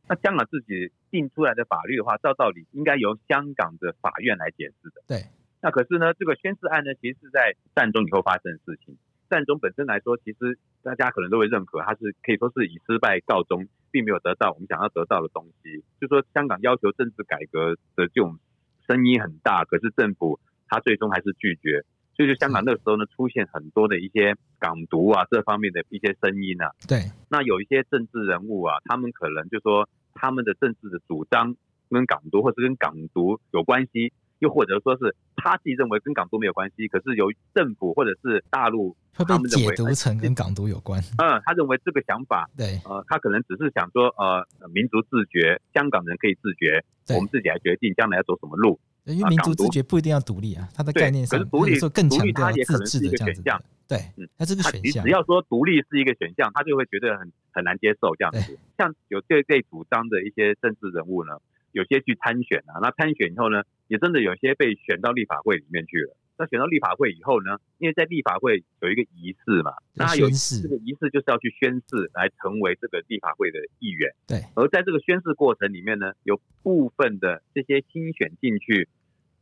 [0.06, 5.02] 那香港自己定出来的法律的话，照道理应该由香港的法院来解释的。
[5.06, 5.24] 对。
[5.62, 8.96] 那可是呢，这个宣誓案呢，其实是在战中以后发生的事情。
[9.28, 15.82] 战中本身来说，其实大家可能都会认可，它是可以说是以失败告终，并没有得到我们想要得到的东西。
[16.00, 18.38] 就说香港要求政治改革的这种
[18.86, 20.38] 声音很大，可是政府
[20.68, 21.84] 他最终还是拒绝。
[22.14, 26.70] 所以，就香港那个时候呢，出现很多的一些港独啊这方面的一些声音啊。
[26.86, 27.10] 对。
[27.28, 31.54] 那有一些政治人物啊，他们可能就说他们的政治的主张
[31.88, 34.12] 跟港独，或是跟港独有关系。
[34.38, 41.00] 又或者说是他自己认为跟港独没有关系，可是由于政府或者是大陆会被解读成跟港独有关。
[41.16, 48.78] 嗯，他认为这个想法，对，呃，他可能只是想说，呃，民族自觉，香港人可以自觉，我们自己来决定将来要走什么路。
[49.04, 53.58] 因为民族自觉不一定要独立啊，他的概念上，可是独立更强调自治的一个选项。
[53.88, 58.58] 对，嗯，它这个选项，只要说独立是一个选项，他就会觉得很很难接受这样子。
[58.78, 61.38] 像有这类主张的一些政治人物呢。
[61.72, 66.16] 有些去参选啊，那参选以后呢，也真的有些被选到立法会里面去了。
[66.38, 74.10] 那选到立法会以后呢，因为在立法会有一个仪式嘛，那有这个仪式就是要去宣誓来成为这个立法会的议员。
[74.26, 74.40] 对。
[74.54, 78.88] 而在这个宣誓过程里面呢，有部分的这些新选进去，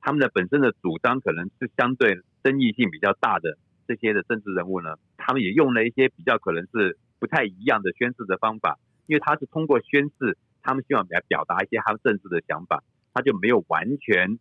[0.00, 10.36] 他们的本身的主张可能是相对争议性比较大的这些的政治人物呢，他们也用了一些比较可能是不太一样的宣誓的方法，因为他是通过宣誓。
[10.66, 14.38] 他们希望来表达一些他们政治的想法，他就没有完全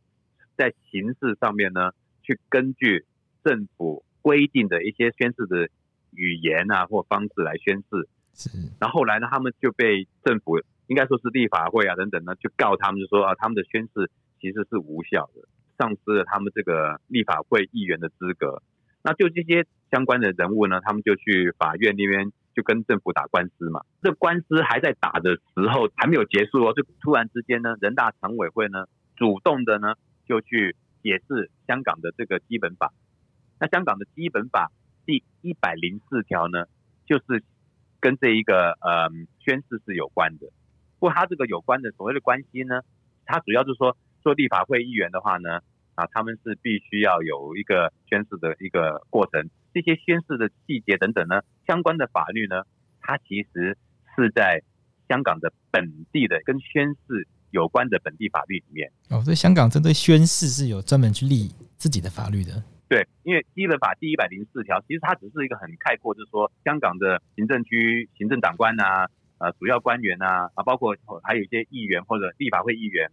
[0.56, 3.06] 在形式上面呢，去根据
[3.43, 5.67] 政府规定的一些宣誓的
[6.12, 8.08] 语言啊或方式来宣誓。
[8.34, 8.49] 是。
[8.79, 15.45] 然后后来呢，他们就被政府应该说是立法会啊等等呢，就告他们就说啊，他们的宣誓其实是无效的，
[15.77, 18.63] 丧失了他们这个立法会议员的资格。
[19.04, 22.32] 那就这些相关的人物呢，他们就去法院那边。
[22.56, 28.86] 就跟政府打官司嘛，这官司还在打的时候还没有结束哦，就突然之间呢，人大常委会呢
[29.16, 29.96] 主动的呢
[30.28, 32.94] 就去解释香港的这个基本法。
[33.60, 34.72] 那香港的基本法
[35.04, 36.66] 第一百零四条呢，
[37.08, 37.44] 就是
[38.00, 40.46] 跟这一个呃宣誓是有关的。
[41.00, 42.82] 不过他这个有关的所谓的关系呢，
[43.26, 45.62] 他主要就是说做立法会议员的话呢，
[45.95, 49.49] 啊他们是必须要有一个宣誓的一个过程。
[49.73, 52.63] 这些宣誓的细节等等呢，相关的法律呢，
[53.01, 53.77] 它其实
[54.15, 54.62] 是在
[55.10, 58.91] 香港的本地的跟宣誓有关的本地法律里面。
[59.10, 62.63] 哦，所以香港针对宣誓是有专门去立自己的法律的。
[62.88, 73.10] 对，因为基本法第一百零四条，其实它只是一个很概括，就是说香港的行政区行政长官啊，呃，主要官员啊，啊，包括还有一些议员或者立法会议员，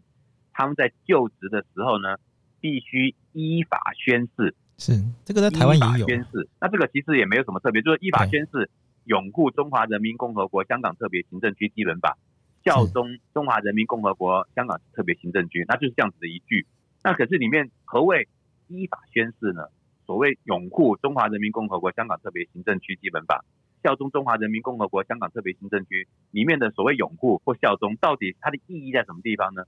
[0.52, 2.16] 他们在就职的时候呢，
[2.60, 4.54] 必须依法宣誓。
[4.78, 4.92] 是
[5.24, 8.70] 这个在台湾也有宣誓，那这个其实也没有什么特别，就是依法宣誓，
[9.04, 12.16] 拥护中华人民共和国香港特别行政区基本法，
[12.64, 16.66] 效忠中华人民共和国香港特别行政区，那就是这样子的一句。
[17.02, 18.28] 那可是里面何谓
[18.68, 19.68] 依法宣誓呢？
[20.06, 23.44] 所谓拥护中华人民共和国香港特别行政区基本法，
[23.84, 29.62] 效忠中华人民共和国香港特别行政区里面的所谓拥护或效忠，到底它的意义在什么地方呢？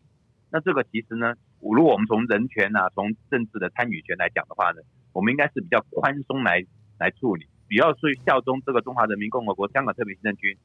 [0.53, 4.83] 那这个其实呢，如果我们从人权啊，从政治的参与权来讲的话呢？
[5.15, 6.65] 我们应该是比较宽松来
[6.99, 10.57] 来处理，比较是效忠这个中华人民共和国香港特别行政区。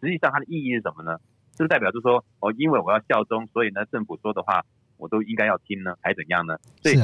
[0.00, 1.18] 实际上它的意义是什么呢？
[1.52, 4.64] 是不是代表就是说，哦，因为我要效忠，所以呢，政府说的话
[4.96, 6.58] 我都应该要听呢，还是怎样呢？
[6.82, 6.96] 所以，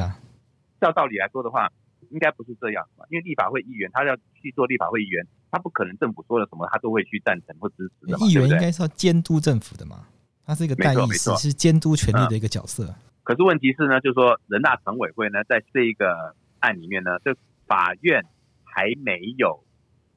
[0.79, 1.71] 照道理来说的话，
[2.09, 8.17] 应该不是这样，因为立法会议员他要去做立法会议员，他不可能政府说了什么他都会去赞成或支持的。
[8.19, 10.07] 议员应该是要监督政府的嘛，
[10.45, 12.95] 他是一个代议士，是监督权力的一个角色。
[13.23, 16.35] 可是问题是呢，就是说人大常委会呢，在这一个。
[16.61, 17.35] 案里面呢，这
[17.67, 18.25] 法院
[18.63, 19.63] 还没有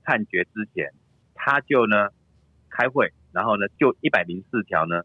[0.03, 0.95] 判决之前，
[1.35, 2.09] 他就呢
[2.71, 5.03] 开会，然后呢就一百零四条呢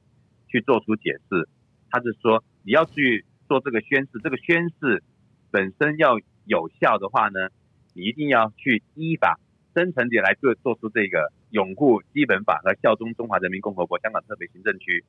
[0.47, 1.49] 去做出解释。
[1.89, 5.03] 他是说，你要去做这个宣誓，这个宣誓
[5.51, 7.49] 本身要有效的话呢，
[7.93, 9.37] 你一定要去依法
[9.75, 15.05] 真诚地来做做出这个拥护基本法和效忠中华人民共和国香港特别行政区。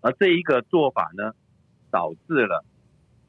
[0.00, 1.32] 而这一个做法呢，
[1.90, 2.64] 导致了。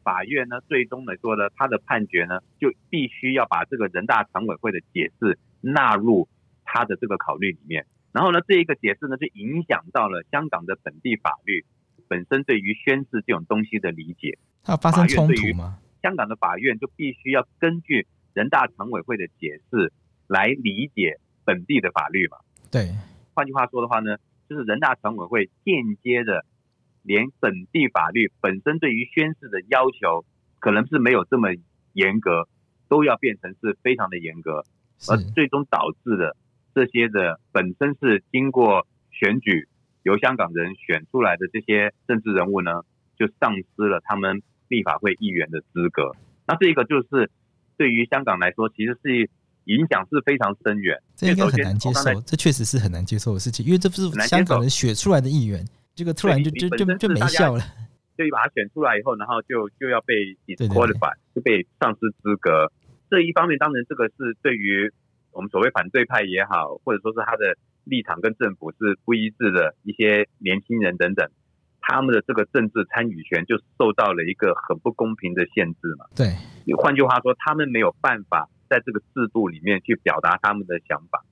[0.03, 6.27] 法院呢，最终来说呢，他的判决呢，就必须要把这个人大常委会的解释纳入
[6.65, 7.85] 他的这个考虑里面。
[8.11, 11.63] 然后呢，这一个解释呢，就影响到了香港的本地法律
[12.09, 14.37] 本身对于宣誓这种东西的理解。
[14.63, 15.79] 它发生冲突吗？
[16.01, 19.93] 香港的法院就必须要根据人大常委会的解释
[20.27, 22.37] 来理解本地的法律嘛？
[22.73, 22.89] 对。
[23.35, 24.17] 换句话说的话呢，
[24.49, 26.43] 就是人大常委会间接的。
[27.05, 30.23] 连本地法律本身对于宣誓的要求，
[30.59, 31.49] 可能是没有这么
[31.91, 32.47] 严格，
[32.87, 34.63] 都要变成是非常的严格，
[35.09, 36.37] 而最终导致的
[36.73, 39.67] 这些的本身是经过选举
[40.03, 42.83] 由香港人选出来的这些政治人物呢，
[43.17, 46.15] 就丧失了他们立法会议员的资格。
[46.47, 47.29] 那这个就是
[47.75, 49.29] 对于香港来说，其实是
[49.65, 50.97] 影响是非常深远。
[51.15, 57.63] 这应该很难接受，这确实是很难接受的事情，因为这不是香港人选出来的议员，这个突然就就就就没效了。
[58.15, 60.13] 就把他选出来以后，然后就就要被
[60.45, 62.71] disqualify，就被丧失资格。
[63.09, 64.91] 这一方面，当然这个是对于
[65.31, 71.27] 我们所谓反对派也好，或者说是他的立场跟政府是不一致的一些年轻人等等，
[71.81, 76.05] 他们的这个政治参与权就受到了一个很不公平的限制嘛。
[76.15, 76.37] 对，
[76.77, 81.23] 换句话说，他们没有办法在这个制度里面去表达他们的想法，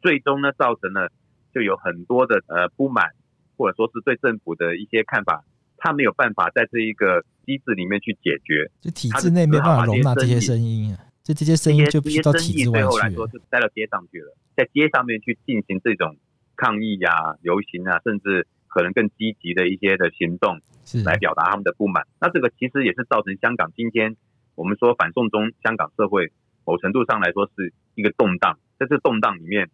[0.00, 1.10] 最终呢，造成了
[1.52, 3.10] 就有很多的呃不满，
[3.56, 5.42] 或者说是对政府的一些看法。
[5.82, 12.84] 他没有办法在这一个机制里面去解决，就体制内没办法容纳这些声音啊，就这些声音就必须到体制外去。
[12.84, 16.16] 最后来说是带到街上去了，在街上面去进行这种
[16.54, 20.60] 抗议啊、游行啊，甚至可能更积极的一些的行动，
[21.02, 22.06] 来表达他们的不满。
[22.20, 24.14] 那这个其实也是造成香港今天
[24.54, 26.30] 我们说反送中，香港社会
[26.64, 28.58] 某程度上来说是一个动荡。
[28.78, 29.68] 在这动荡里面，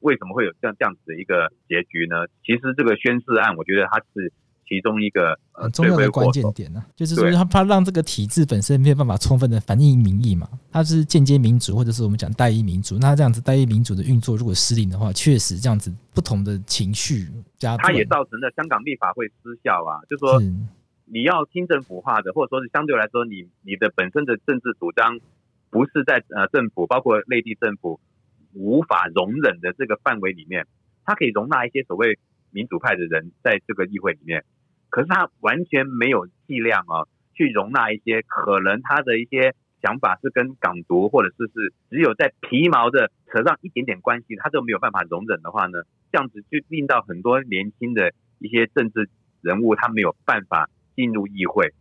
[0.00, 2.26] 为什么会有这样这样子的一个结局呢？
[2.44, 4.32] 其实这个宣誓案，我觉得它是。
[4.66, 17.28] 其中一个呃重要的关键点呢，就是说它它让这个体制本身没有办法充分的反映民意嘛，它是间接民主或者是我们讲代议民主，那这样子代议民主的运作如果失灵的话，确实这样子不同的情绪
[17.58, 20.40] 加，它也造成了香港立法会失效啊，就是说
[21.04, 25.20] 你要听政府话的，或者说是相对来说你你的本身的政治主张
[25.74, 27.98] 不是在呃政府包括内地政府
[28.52, 30.68] 无法容忍的这个范围里面，
[31.04, 32.16] 它可以容纳一些所谓
[32.52, 34.44] 民主派的人在这个议会里面。
[34.88, 39.52] 可是他完全没有剂量啊，去容纳一些可能他的一些
[39.82, 49.10] 想法是跟港独或者是是只有在皮毛的扯上一点点关系，他都没有办法容忍的话呢，这样子就令到很多年轻的一些政治
[49.40, 51.74] 人物他没有办法进入议会，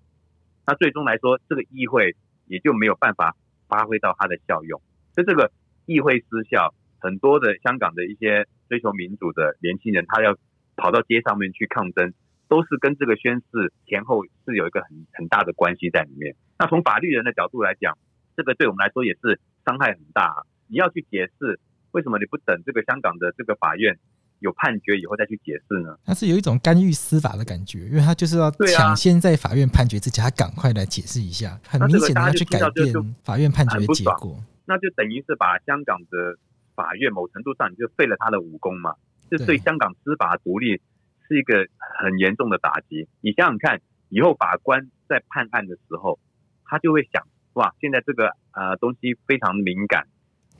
[0.66, 2.16] 那最终来说这个议会
[2.48, 3.36] 也就没有办法
[3.68, 4.82] 发挥到它的效用，
[5.16, 5.52] 所以这个
[5.86, 10.38] 议会失效，很多的香港的一些追求民主的年轻人，他要
[10.76, 12.14] 跑到街上面去抗争。
[12.50, 16.36] 都是跟这个宣誓前后是有一个很很大的关系在里面。
[16.60, 17.98] 那从法律人的角度来讲，
[18.36, 20.44] 这个对我们来说也是伤害很大。
[20.68, 21.60] 你要去解释，
[21.94, 23.98] 为什么你不等这个香港的这个法院
[24.44, 25.98] 有判决以后再去解释呢？
[26.06, 34.38] 他是有一种干预司法的感觉，因为他就是要抢先在法院判决之前，他赶快来解释一下，很明显的要去改变法院判决的结果。
[34.66, 36.38] 那就等于是把香港的
[36.76, 38.96] 法院某程度上你就废了他的武功嘛，
[39.32, 40.82] 就对香港司法独立。
[41.30, 41.66] 是一个
[42.02, 43.08] 很严重的打击。
[43.22, 43.80] 你想想看，
[44.10, 46.20] 以后法官在判案的时候，
[46.66, 50.06] 他就会想：哇，现在这个呃东西非常敏感，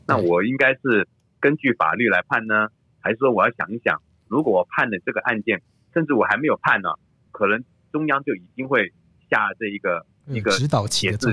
[0.08, 1.06] 那我应该是
[1.42, 2.70] 根据法律来判呢，
[3.04, 5.62] 还是说我要想一想，如果我判了这个案件，
[5.94, 6.90] 甚至我还没有判呢，
[7.32, 8.92] 可能中央就已经会
[9.30, 11.28] 下这一个一个指导解释，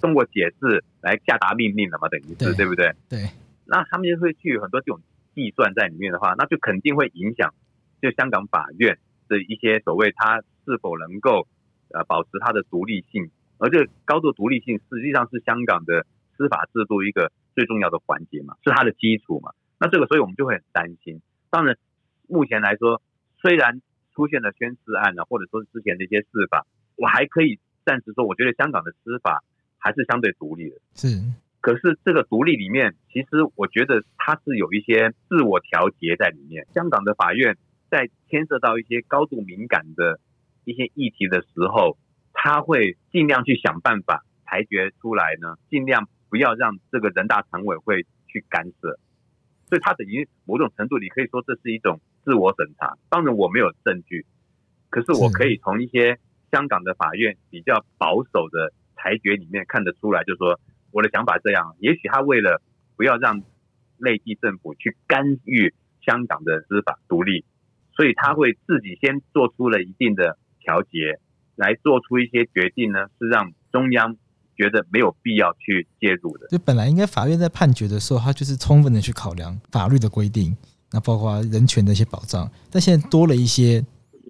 [0.00, 2.08] 通过解释来下达命令了嘛？
[2.08, 2.92] 等于是对，对不对？
[3.08, 3.28] 对。
[3.66, 5.00] 那他们就会去很多这种
[5.34, 7.54] 计算在里面的话，那就肯定会影响。
[8.02, 8.98] 就香港法院
[9.28, 11.46] 的一些所谓，它是否能够
[11.90, 19.52] 呃保持它的独立性，而这个高度独立性实际上是香港的司法制度一个最重要的环节嘛，是它的基础嘛。
[19.80, 21.22] 那这个所以我们就会很担心。
[21.50, 21.76] 当然，
[22.28, 23.02] 目前来说，
[23.40, 23.80] 虽然
[24.14, 26.66] 出现了宣誓案呢，或者说是之前的一些司法，
[26.96, 29.42] 我还可以暂时说，我觉得香港的司法
[29.78, 30.76] 还是相对独立的。
[30.94, 31.08] 是，
[31.60, 36.66] 可是这个独立里面，其实我觉得它是有一些自我调节在里面。
[36.74, 37.56] 香港的法院。
[37.90, 40.20] 在牵涉到一些高度敏感的
[40.62, 41.98] 一些议题的时候，
[42.32, 49.00] 他会尽量去想办法裁决出来呢，尽量不要让这个人大常委会去干涉。
[49.70, 52.98] 所以，他等于某种程度，你可以说这是一种自我审查。
[53.08, 54.26] 当然，我没有证据，
[54.90, 56.18] 可是我可以从一些
[56.50, 60.60] 香港的法院比较保守的裁决里面看得出来，就是说
[60.90, 61.76] 我的想法这样。
[61.78, 62.60] 也许他为了
[62.96, 63.40] 不要让
[63.96, 65.72] 内地政府去干预
[66.04, 67.44] 香港的司法独立。
[67.92, 71.18] 所以他会自己先做出了一定的调节，
[71.54, 74.16] 来做出一些决定呢，是让中央
[74.60, 76.46] 觉得没有必要去介入的。
[76.48, 80.54] 就本来应该法院在判决的时候，他就是充分的去考量法律的规定，
[80.90, 82.50] 那包括人权的一些保障。
[82.70, 83.82] 但现在多了一些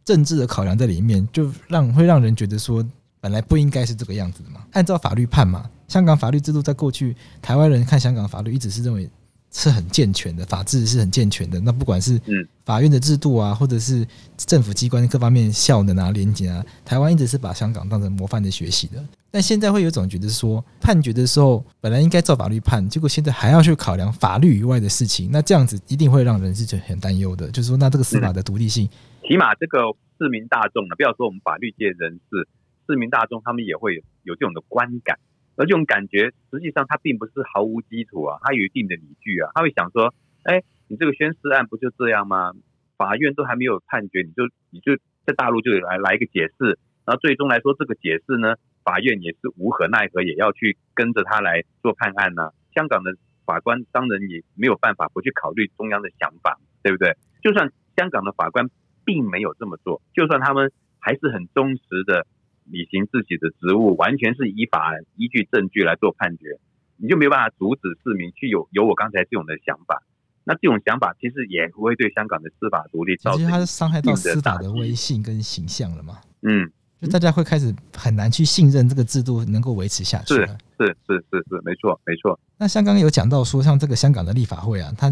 [0.04, 2.86] 政治的考量在里面，就让会让人觉得说，
[3.20, 4.64] 本来不应该是这个样子的嘛。
[4.72, 9.10] 按照法律判嘛，香港法律制度在过去，台湾人看香港法律一直是认为。
[9.52, 11.58] 是很健全的，法治是很健全的。
[11.60, 12.20] 那不管是
[12.64, 19.04] 法院的制度啊，或者是政府机关各方面效能啊、廉洁啊，台湾一直是把香港当成模范的学习的。
[19.32, 27.50] 但现在会有一种觉得说，判决的时候本来应该照法律判，结果现在还要去考量法律以外的事情，那这样子一定会让人是很担忧的。
[27.50, 28.88] 就是说，那这个司法的独立性，
[29.28, 29.78] 起码这个
[30.18, 32.48] 市民大众呢，不要说我们法律界人士，
[32.88, 35.18] 市民大众他们也会有有这种的观感。
[35.60, 39.50] 而这种感觉实际上它并不是毫无基础啊，它有一定的理据啊。
[39.54, 42.52] 他会想说，哎，你这个宣誓案不就这样吗？
[42.96, 44.96] 法院都还没有判决，你就你就
[45.26, 48.54] 在大陆就来来一个解释，然后最终来说这个解释呢，
[48.84, 52.52] 法院也是无可奈何，也要去跟着他来做判案呢、啊。
[52.74, 53.12] 香港的
[53.44, 57.16] 法官当然也没有办法不去考虑中央的想法，对不对？
[57.42, 58.70] 就算香港的法官
[59.04, 62.26] 并没有这么做，就算他们还是很忠实的
[62.70, 66.58] 履行自己的职务，完全是依法依据证据来做判决，
[66.96, 70.02] 你就没有办法阻止市民去有有我刚才这种的想法。
[70.44, 76.18] 那这种想法其实也不会对香港的司法独立造成，其实它是伤害到司法的威信跟形象了嘛？
[76.42, 76.70] 嗯。
[77.00, 80.34] 就大家会开始很难去信任这个制度能够维持下去。
[80.34, 80.40] 是
[80.78, 82.38] 是是是是，没错没错。
[82.58, 85.10] 那像刚刚有讲到说，像这个香港的立法会啊，它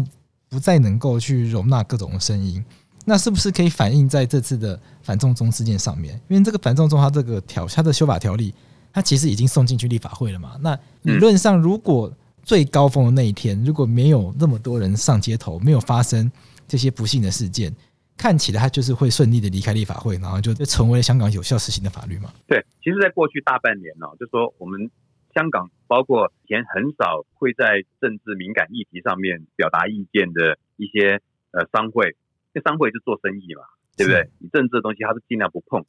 [0.49, 2.63] 不再能够去容纳各种声音，
[3.05, 6.13] 那是不是可以反映在这次的反送中事件上面？
[6.27, 8.53] 因为这个反送中它这个条它的修法条例，
[8.93, 10.57] 它其实已经送进去立法会了嘛。
[10.61, 12.11] 那理论上，如果
[12.43, 16.31] 最高峰的那一天，如果没有那么多人上街头，没有发生
[16.67, 17.73] 这些不幸的事件。
[18.17, 22.33] 看起来它就是会顺利的离开立法会，然后就就成为了香港有效实行的法律嘛？
[22.47, 24.91] 对，其实，在过去大半年呢，就说我们
[25.33, 31.21] 香港包括以前很少会在政治敏感议题上面表达意见的一些
[31.51, 32.17] 呃商会，
[32.53, 33.63] 那商会是做生意嘛，
[33.95, 34.29] 对不对？
[34.39, 35.85] 你政治的东西，他是尽量不碰。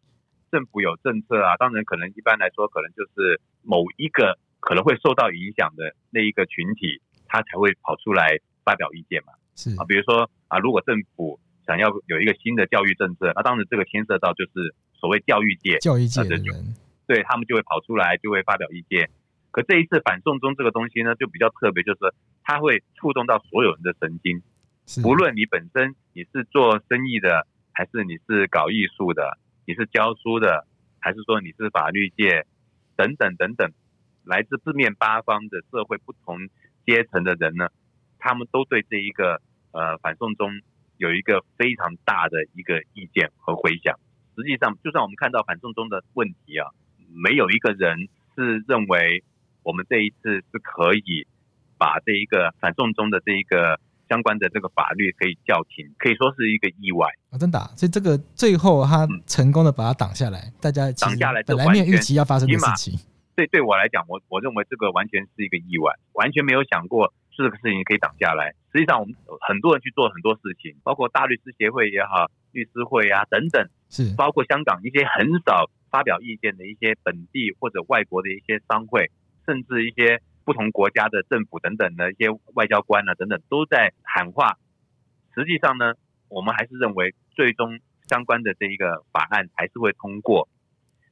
[0.50, 9.32] 政府有政策啊，当然可能一般来说，可能就是某一个可能会受到影响的那一个群体，他才会跑出来发表意见嘛。
[9.54, 16.74] 是啊，比如说啊，如果政府想要有一个新的教育政策，那当然这个牵涉到就是所谓教育界，教育界的人，
[17.06, 19.08] 对他们就会跑出来，就会发表意见。
[19.52, 22.00] 可这一次反送中这个东西呢，就比较特别，就是
[22.42, 24.42] 它会触动到所有人的神经，
[25.02, 30.66] 不论你本身你是做生意的，还是你是搞艺术的，你是教书的，
[30.98, 32.46] 还是说你是法律界
[32.96, 33.70] 等等等等，
[34.24, 36.48] 来自四面八方的社会不同
[36.84, 37.68] 阶层的人呢，
[38.18, 39.40] 他们都对这一个
[39.72, 40.50] 呃反送中。
[41.00, 43.98] 有一个非常大的一个意见和回响。
[44.36, 46.68] 实际上，就算我们看到反送中的问题啊，
[47.08, 49.24] 没有一个人是认为
[49.62, 51.26] 我们这一次是可以
[51.78, 53.80] 把这一个反送中的这一个
[54.10, 57.38] 相关的这个法律可以叫停，可以说是一个意外啊！
[57.38, 62.98] 真的，所以这个最后他成功的把它挡下来，大家挡下来，本来没有预期要发生的事情。
[63.36, 67.14] 对，对我来讲，我我认为这个完全是一个意外，完全没有想过。
[67.40, 68.52] 这个事情可以挡下来。
[68.70, 69.14] 实际上，我们
[69.48, 79.10] 很多人去做很多事情，包括大律师协会也好，律师会啊等等，是包括香港一些很少发表意见的一些本地或者外国的一些商会，
[79.46, 80.20] 甚至一些
[80.50, 84.58] 不同国家的政府等等的一些外交官啊等等，都在喊话。
[85.32, 85.94] 实际上呢，
[86.26, 87.78] 我们还是认为最终
[88.08, 90.48] 相关的这一个法案还是会通过。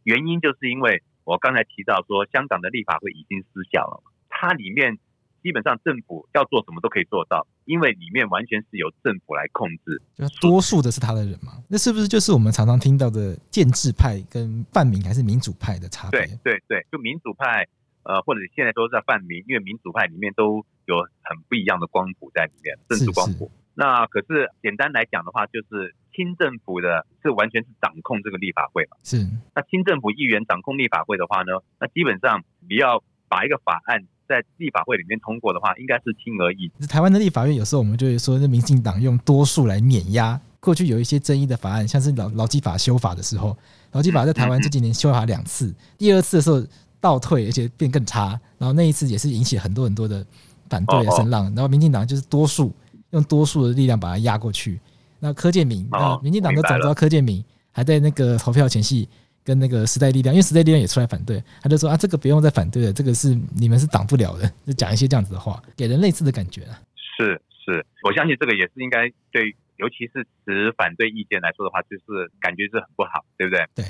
[0.03, 4.99] 原因就是因为我刚才提到说，香港的立法会已经失效了，它里面。
[5.41, 10.03] 基本上政府要做什么都可以做到，因为里面完全是由政府来控制，
[10.41, 11.63] 多数的是他的人嘛？
[11.69, 16.27] 那是不是就是我们常常听到的建制派跟泛民还是民主派的差别？
[16.27, 17.65] 对对对，就民主派，
[18.09, 23.51] 呃，或者现在都在泛民，因为民主派里面都有很不一样的光谱在里面，政治光谱。
[23.75, 28.97] 那可是简单来讲的话，就是清政府的是完全是掌控这个立法会嘛？
[29.05, 29.29] 是。
[29.55, 34.09] 那清政府议员掌控立法会的话呢，那基本上你要把一个法案。
[34.29, 36.87] 在立法会里面通过的话，应该是轻而易举。
[36.87, 40.39] 台湾的立法院有时候我们就会说，那民进党用多数来碾压。
[40.61, 43.57] 过去有一些争议的法案，像是劳劳基法修法的时候，
[43.93, 46.63] 劳基法在台湾这几年修法两次，第二次的时候
[47.01, 48.39] 倒退，而且变更差。
[48.59, 50.25] 然后那一次也是引起很多很多的
[50.69, 51.45] 反对的声浪。
[51.55, 52.75] 然后民进党就是多数
[53.11, 54.81] 用多数的力量把它压过去。
[55.21, 59.09] 那柯建铭，那民进党的总召柯建铭还在那个投票前夕。
[59.45, 66.77] 跟那个时代力量，因为时代力量也出来反对，他就说啊，这个不用再反对了，这个是你们是挡不了的，就讲一些这样子的话，给人类似的感觉啊。
[67.17, 73.65] 是是，我相信这个也是应该对，尤其是持反对意见来说的话，就是感觉是很不好，对不对？
[73.75, 73.87] 对。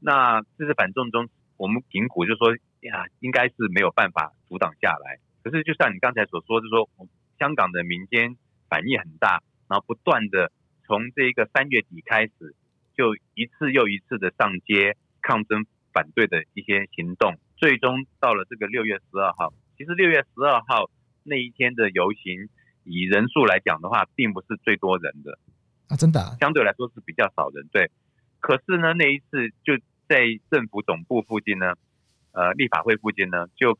[0.00, 1.26] 那这是反送中，
[1.60, 5.20] 我们评估就说呀，应该是没有办法阻挡下来。
[5.44, 6.88] 可是就像你刚才所说，就是说
[7.38, 8.36] 香港的民间
[8.70, 10.50] 反应很大，然后不断的
[10.86, 12.56] 从这个三月底开始。
[12.96, 19.54] 就一次又一次的上街抗争反对的一些行动，最终到了这个六月十二号。
[19.78, 20.90] 其实六月十二号
[21.22, 22.50] 那一天的游行，
[22.84, 25.38] 以人数来讲的话，并不是最多人的
[25.88, 27.66] 啊，真的，相对来说是比较少人。
[27.72, 27.90] 对，
[28.38, 29.72] 可是呢，那一次就
[30.10, 31.74] 在政府总部附近呢，
[32.32, 33.78] 呃，立法会附近呢，就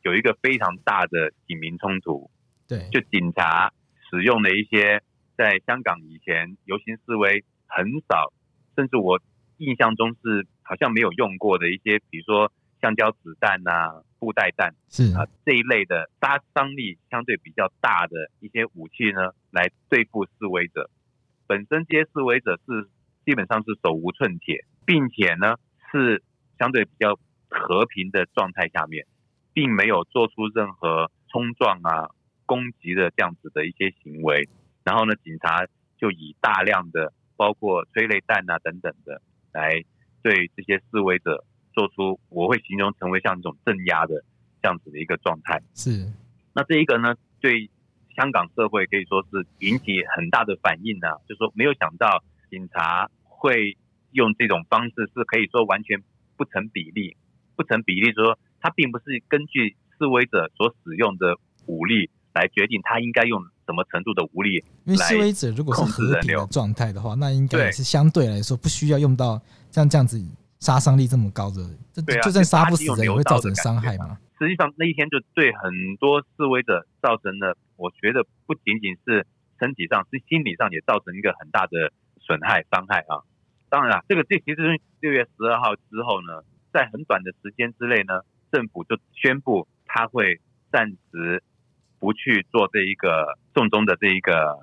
[0.00, 2.30] 有一个非常大的警民冲突。
[2.66, 3.70] 对，就警察
[4.08, 5.02] 使用了一些
[5.36, 7.44] 在香港以前游行示威。
[7.74, 8.32] 很少，
[8.76, 9.18] 甚至我
[9.56, 20.90] 印象中是好像没有用过的一些，比如说橡胶子弹啊、布袋弹是啊这一类的杀伤力相对比较大的一些武器呢，来对付示威者。
[21.46, 22.90] 本身这些示威者是
[23.24, 25.56] 基本上是手无寸铁，并且呢
[25.90, 26.22] 是
[26.58, 27.18] 相对比较
[27.48, 29.06] 和平的状态下面，
[29.52, 32.10] 并没有做出任何冲撞啊、
[32.46, 34.48] 攻击的这样子的一些行为。
[34.84, 35.66] 然后呢，警察
[35.98, 39.20] 就以大量的包括催泪弹啊等等的
[39.52, 39.82] 来
[40.22, 44.24] 对这些示威者做出，我会形容成为像这种镇压的
[44.60, 45.60] 这样子的一个状态。
[45.74, 46.12] 是，
[46.52, 47.70] 那这一个呢，对
[48.16, 53.76] 香港社会可以说是引起很大的反应呢、啊，就是说没有想到警察会
[54.12, 56.02] 用这种方式，是可以说完全
[56.36, 57.16] 不成比例，
[57.56, 61.36] 不成比例，说它并不是根据示威者所使用的
[61.66, 63.42] 武力来决定他应该用。
[63.64, 64.56] 什么程度的武力？
[64.84, 69.40] 因为示威者如果是和平的状态的话，那应该也是相对来说不需要用到
[69.70, 70.20] 像这样子
[70.58, 71.62] 杀伤力这么高的。
[72.24, 74.18] 就算杀不死人，也会造成伤害嘛。
[74.36, 79.24] 实际上那一天就对很多示威者造成了，我觉得不仅仅是
[79.60, 83.22] 身体上，是心理上也造成一个很大的损害伤害啊。
[83.72, 88.20] 当然了，这个这其实六月十二号之后呢，在很短的时间之内呢，
[88.52, 91.42] 政府就宣布他会暂时。
[92.02, 94.58] 不去做这一个送中的这一个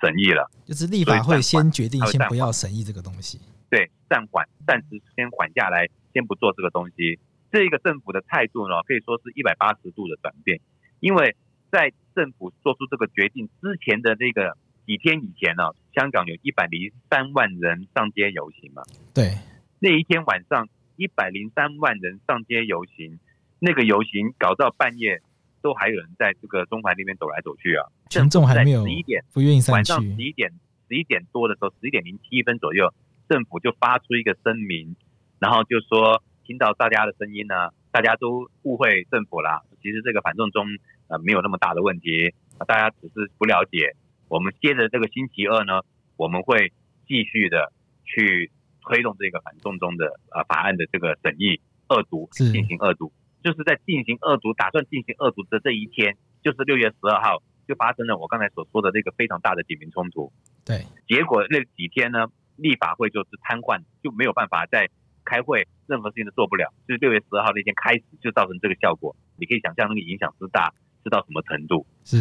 [0.00, 7.18] 审议了，就是立法会先决定先不要审议这个东西，对，暂缓，暂时先缓下来，先不做这个东西。
[7.50, 10.60] 这一个政府的态度呢，可以说是一百八十度的转变，
[11.00, 11.34] 因为
[11.72, 14.56] 在政府做出这个决定之前的这个
[14.86, 15.64] 几天以前呢，
[15.94, 18.82] 香港有一百零三万人上街游行嘛，
[19.14, 19.38] 对，
[19.80, 23.18] 那一天晚上一百零三万人上街游行，
[23.58, 25.20] 那个游行搞到半夜。
[25.64, 29.72] 都还有人在这个中环那边走来走去啊，群众还没有十一点不愿意散去。
[29.72, 30.52] 晚上十一点
[30.90, 32.92] 十一点多的时候，十一点零七分左右，
[33.30, 34.94] 政府就发出一个声明，
[35.38, 39.62] 然后就说听到大家的声音呢，大家都误会政府啦。
[39.82, 40.66] 其实这个反送中
[41.08, 42.34] 呃没有那么大的问题，
[42.66, 43.96] 大家只是不了解。
[44.34, 45.82] 我们接着这个星期二呢，
[46.16, 46.72] 我们会
[47.06, 47.72] 继续的
[48.02, 48.50] 去
[48.82, 53.12] 推动这个反送中的呃法案的这个审议二读进行二读。
[53.44, 60.32] 就是在进行二读，打算进行二读的这一天，就是六月十二号，就发生了我刚才所说的这个非常大的警民冲突。
[60.64, 62.26] 对，结果那几天呢，
[62.56, 64.88] 立法会就是瘫痪，就没有办法再
[65.24, 66.74] 开会，任何事情都做不了。
[66.88, 69.14] 就是六月十二号那天开始，就造成这个效果。
[69.36, 70.74] 你可以想象那个影响之大，
[71.04, 71.86] 是到什么程度？
[72.02, 72.18] 是。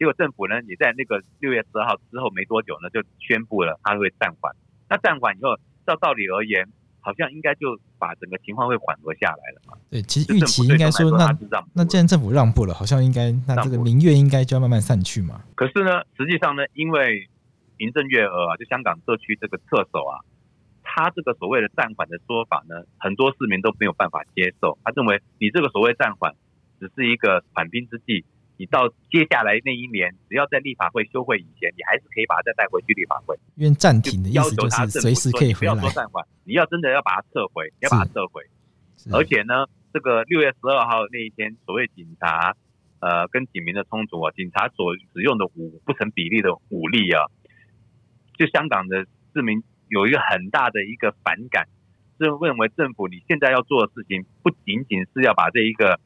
[0.00, 4.50] 结果政府呢，也在那个六月十二号之后没多久呢，就宣布了它会暂缓。
[4.88, 5.54] 那暂缓以后，
[5.86, 6.66] 照道理而言，
[7.00, 9.76] 好像应该就把整个情况会缓和下来了嘛？
[9.90, 11.36] 对，其实预期应该说，那
[11.74, 15.44] 那既然政府让步了，好像应该那这个民怨应该就要慢慢散去嘛。
[15.54, 17.28] 可是呢，实际上呢，因为
[17.76, 20.24] 林郑月娥啊，就香港特区这个特首啊，
[20.82, 24.78] 他这个所谓的暂缓的说法呢，很多市民都没有办法接受。
[24.82, 26.34] 他认为你这个所谓暂缓，
[26.80, 28.24] 只是一个缓兵之计。
[28.60, 33.34] 你到接下来那一年，只要在立法会休会以前，你还是可以把它再带回去立法会。
[33.56, 35.72] 因为暂停的意思就是随时可以回来。
[35.72, 38.44] 不要说暂缓，你要真的要把它撤回，要把它撤回。
[39.16, 42.54] 而且呢，这个六月十二号那一天，所谓警察
[43.00, 47.32] 呃跟警民的冲突啊，警察所使用的武不成比例的武力啊，
[48.36, 51.66] 就香港的市民有一个很大的一个反感，
[52.18, 55.98] 是认为政府你现在要做的事情，不仅仅是要把这一个。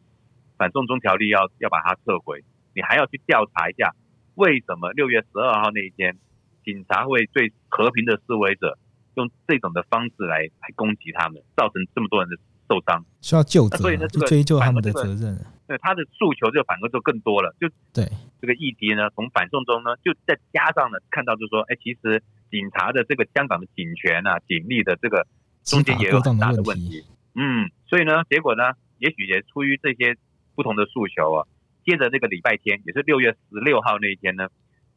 [0.57, 2.45] 反送中条例要要把它撤回，
[2.75, 3.95] 你还要去调查一下，
[4.35, 6.17] 为什么六月十二号那一天，
[6.65, 8.79] 警察会对和平的示威者
[9.15, 12.37] 用这种的方式来来攻击他们，造成这么多人的
[12.69, 15.39] 受伤，需要救责，所以呢，这个追究他们的责任。
[15.67, 18.07] 对他的诉求就反而就更多了，就对
[18.41, 25.27] 这个议题呢，从反送中呢，就再加上呢看到就是说，哎，其实警察的这个香港的警权啊，警力的这个
[25.63, 27.03] 中间也有很大的问题。
[27.35, 30.17] 嗯，所以呢，结果呢，也许也出于这些。
[30.55, 31.47] 不同的诉求啊，
[31.85, 34.49] 接着这个礼拜天，也是六月十六号那一天呢，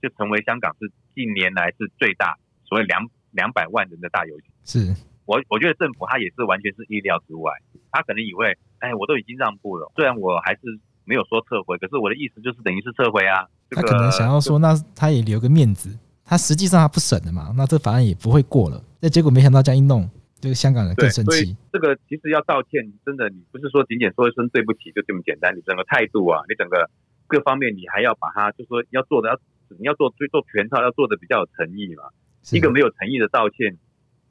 [0.02, 4.52] 就成为香港是近年来是最大，所谓两两百万人的大游行。
[4.64, 4.96] 是
[5.26, 7.52] 我我觉得政府他也是完全是意料之外，
[7.92, 10.62] 他可能以为，哎，我都已经让步了，虽然我还是
[11.04, 13.48] 没有说撤回，可是我的意思就是等于是撤回啊。
[13.70, 18.82] 他可能想要说，那他也留个面子，他实际上他不审的嘛，那这法案也不会过了。
[19.02, 20.10] 那结果没想到这样一弄。
[20.40, 21.56] 这个香港人更生气。
[21.74, 25.56] 这个其实要道歉，真的，你不是说仅仅说一声对不起就这么简单。
[25.56, 26.90] 你整个态度啊，你整个
[27.28, 29.40] 各方面，你还要把它，就是说要做的要，
[29.80, 32.04] 你要做做全套，要做的比较有诚意嘛。
[32.52, 33.78] 一个没有诚意的道歉，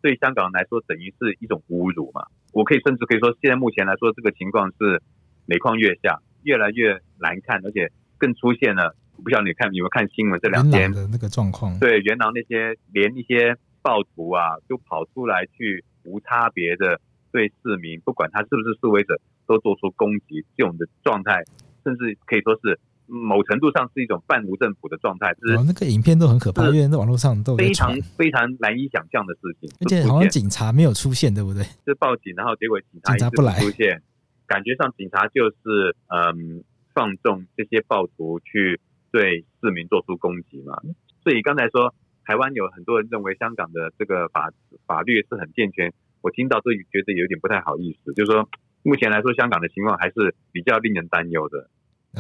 [0.01, 2.27] 对香港人来说等于是一种侮辱嘛。
[2.53, 5.03] 我可以甚至可以说，现在目前来说，这个情况是
[5.45, 8.95] 每况愈下，越来越难看，而且更出现了。
[9.17, 11.77] 我不晓得你看有没有看新闻这两天的那个状况？
[11.81, 15.85] 对，元朗那些连一些暴徒啊，就跑出来去。
[16.07, 17.01] 无差别的
[17.33, 21.45] 对市民，不管他是不是示威者，都做出攻击这种的状态，
[21.85, 25.31] 甚至可以说是某程度上是一种半无政府的状态。
[25.33, 29.71] 哦，那个影片都很可怕，因为在网络上都非常非常难以想象的事情。
[29.81, 31.63] 而且好像警察没有出现，对不对？
[31.85, 34.03] 就报警，然后结果警察，警察不来出现，
[34.47, 38.81] 感觉上警察就是嗯放纵这些暴徒去
[39.11, 40.81] 对市民做出攻击嘛。
[41.23, 41.93] 所以刚才说。
[42.27, 44.53] 台湾有很多人认为香港的这个法
[44.85, 48.49] 法律是很健全，我听到这里觉得有点不太好意思，就是说
[48.83, 51.71] 目前来说香港的情况还是比较令人担忧的。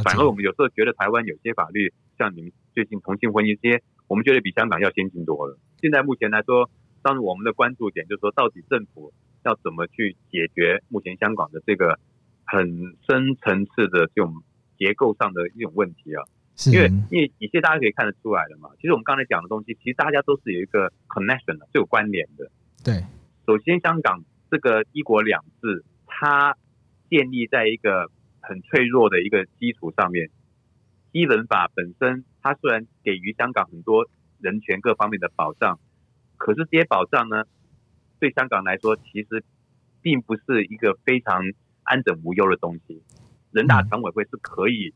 [0.04, 5.58] 反而我们有时候觉得台湾有些法律，像你们最近同性婚姻这些，我们觉得比香港要先进多了。
[5.80, 6.70] 现在目前来说，
[7.02, 9.12] 当然我们的关注点就是说，到底政府
[9.44, 11.98] 要怎么去解决目前香港的这个
[12.44, 14.44] 很深层次的这种
[14.78, 16.22] 结构上的一种问题啊。
[16.64, 22.50] 因为因为一些大家可以看得出来的嘛，其实我们刚才讲的东西，其实大家都是有一个 connection 的，是有关联的。
[22.82, 23.04] 对，
[23.46, 26.56] 首先香港这个一国两制，它
[27.10, 30.30] 建立在一个很脆弱的一个基础上面。
[31.12, 34.06] 基本法本身，它虽然给予香港很多
[34.40, 35.78] 人权各方面的保障，
[36.38, 37.44] 可是这些保障呢，
[38.18, 39.44] 对香港来说，其实
[40.00, 41.42] 并不是一个非常
[41.82, 43.02] 安枕无忧的东西。
[43.52, 44.94] 人大常委会是可以。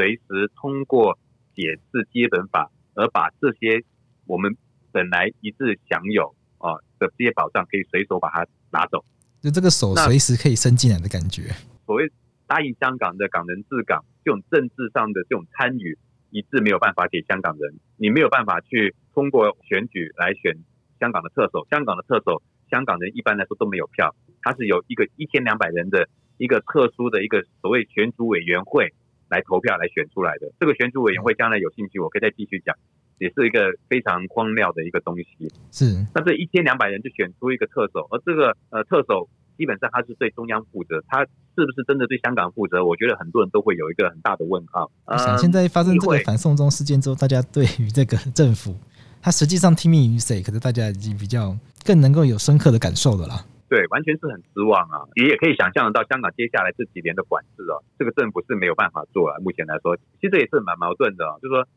[0.00, 1.18] 随时通过
[1.54, 3.84] 解释基本法，而把这些
[4.24, 4.56] 我们
[4.92, 9.04] 本来一致享有啊的这些保障，可以随手把它拿走。
[9.42, 11.52] 就这个手随时可以伸进来的感觉。
[11.84, 12.10] 所谓
[12.46, 15.98] 答应香港的港人治港，这种政治上的这种参与，
[16.30, 17.78] 一致没有办法给香港人。
[17.98, 20.56] 你没有办法去通过选举来选
[20.98, 21.66] 香港的特首。
[21.70, 22.40] 香港的特首，
[22.70, 24.16] 香港人一般来说都没有票。
[24.40, 28.94] 他是有一个一千两百人的一个特殊的一个所谓选举委员会。
[29.30, 32.74] 来投票来选出来的这个选举委员会，将来有兴趣，我可以再继续讲，
[33.18, 35.24] 也是一个非常荒谬的一个东西。
[35.70, 42.84] 是，那这一千两百人就选出一个特首，而这个呃特首基本上他是对中央负责，他是不是真的对香港负责？
[42.84, 44.90] 我觉得很多人都会有一个很大的问号。
[45.04, 48.74] 我想现在发生这个反送中事件之后，大家对于这个政府，
[49.22, 50.42] 他实际上听命于谁？
[50.42, 53.46] 可是大家已经比较更能够有深刻的感受的了。
[53.70, 55.06] 对，完全是很失望啊！
[55.14, 59.38] 也也可以想象得到，香港接下来这几年的管制啊，这个政府是没有办法做了。
[59.40, 61.68] 目前来说，其实也是蛮矛盾的，就是说，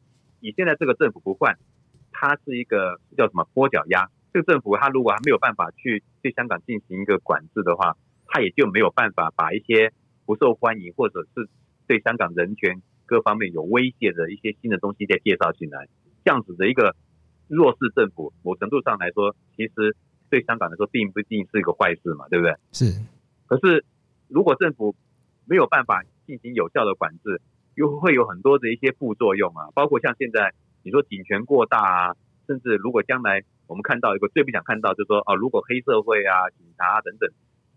[0.42, 1.56] 你现在这个政府不换，
[2.12, 4.10] 它是一个叫什么拖脚鸭。
[4.34, 9.94] 这个政府它如果还没有办法去对香港进行一个管制的话，它也就没有办法把一些
[10.26, 11.48] 不受欢迎或者是
[11.86, 15.88] 对香港人权各方面有威胁的一些新的东西再介绍进来。
[16.26, 16.96] 这样子的一个
[17.48, 19.96] 弱势政府，某程度上来说，其实。
[20.34, 22.56] 对香港来说，并不一定是一个坏事嘛，对不对？
[22.72, 22.90] 是。
[23.46, 23.86] 可是，
[24.28, 24.96] 如果政府
[25.46, 27.40] 没有办法进行有效的管制，
[27.76, 32.16] 又会有很多的一些副作用啊，包括像现在你说警权过大啊，
[32.48, 37.30] 甚至如果将来我们看到一个最不想看到，就是说啊，如果黑社会啊、警察啊等等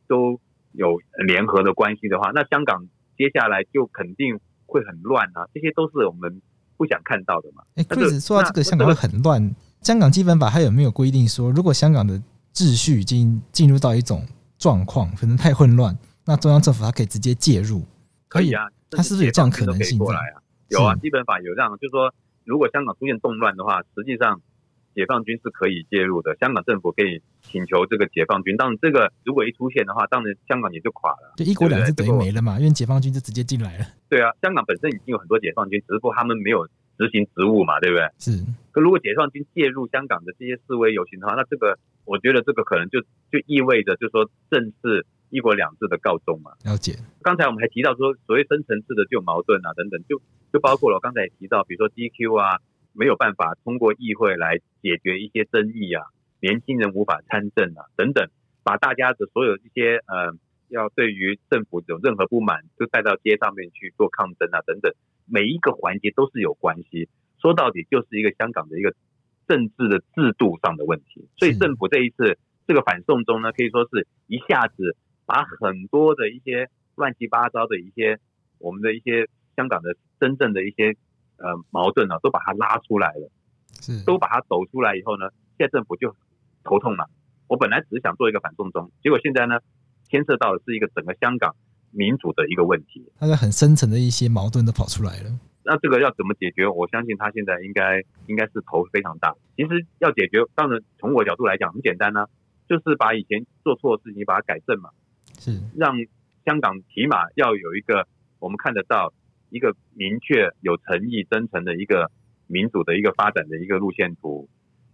[0.08, 0.40] 都
[0.72, 2.88] 有联合的关系的话，那香港
[3.18, 6.40] 接下来就肯定会很乱啊，这些都是我们
[6.78, 7.64] 不想看到的嘛。
[7.74, 9.54] 哎，贵子说到这个，香港会很乱。
[9.82, 12.20] 香港基本法它有没有规定说，如果香港的
[12.56, 14.26] 秩序已经进入到一种
[14.56, 15.94] 状况，可能太混乱，
[16.24, 17.84] 那中央政府它可以直接介入，
[18.28, 19.98] 可以啊，它是不是有这样可能性？
[19.98, 20.40] 过来啊，
[20.70, 24.40] 有啊，基本法有这样，就是说，如果香港出现动乱的话，实际上
[24.94, 28.56] 解放军是可以介入的，香港政府可以请求这个解放军。
[28.56, 33.84] 当然，这个如果一出现的话，当然香港也就垮了，就一国两制等于没了嘛，因为解放军就直接进来了。
[34.08, 38.08] 对啊，香港本身已经有很多解放军，只不过他们没有执行职务嘛，对不对？
[38.18, 38.42] 是。
[38.72, 41.78] 可如果解放军介入香港的这些示威游行的话，那这个。
[42.06, 43.00] 我觉得这个可能就
[43.30, 46.52] 就意味着，就是说正是一国两制的告终嘛。
[46.64, 46.94] 了解。
[47.20, 52.60] 刚才我们还提到说，所谓深层次的就矛盾啊，等等，就就包括了我刚才也提到，比如说 DQ 啊，
[52.92, 56.06] 没有办法通过议会来解决一些争议啊，
[56.40, 58.30] 年轻人无法参政啊，等等，
[58.62, 60.32] 把大家的所有一些呃，
[60.68, 64.92] 要对于政府有任何不满，就带到街上面去做抗争啊，等等，
[65.26, 67.08] 每一个环节都是有关系。
[67.42, 68.94] 说到底，就是一个香港的一个。
[69.46, 78.18] 政治的制度上的问题，所以政府这一次这个反送中呢，可以说是一下子把很多的一些乱七八糟的一些
[78.58, 80.96] 我们的一些香港的真正的一些
[81.36, 83.30] 呃矛盾呢，都把它拉出来了，
[83.80, 84.04] 是。
[84.04, 86.14] 都把它抖出来以后呢，现在政府就
[86.64, 87.08] 头痛了。
[87.48, 89.60] 我本来只是想做一个反送中，结果现在呢，
[90.08, 91.54] 牵涉到的是一个整个香港
[91.92, 95.30] 民主的一个问题，它的很深层的一些矛盾都跑出来了。
[95.66, 96.68] 那这个要怎么解决？
[96.68, 99.34] 我相信他现在应该应该是头非常大。
[99.56, 102.28] 其实要解决，当然从我角度来讲很简单呢、啊，
[102.68, 104.90] 就是把以前做错的事情把它改正嘛，
[105.40, 105.96] 是让
[106.44, 108.06] 香港起码要有一个
[108.38, 109.12] 我们看得到
[109.50, 112.12] 一个明确、有诚意、真诚的一个
[112.46, 114.48] 民主的一个发展的一个路线图，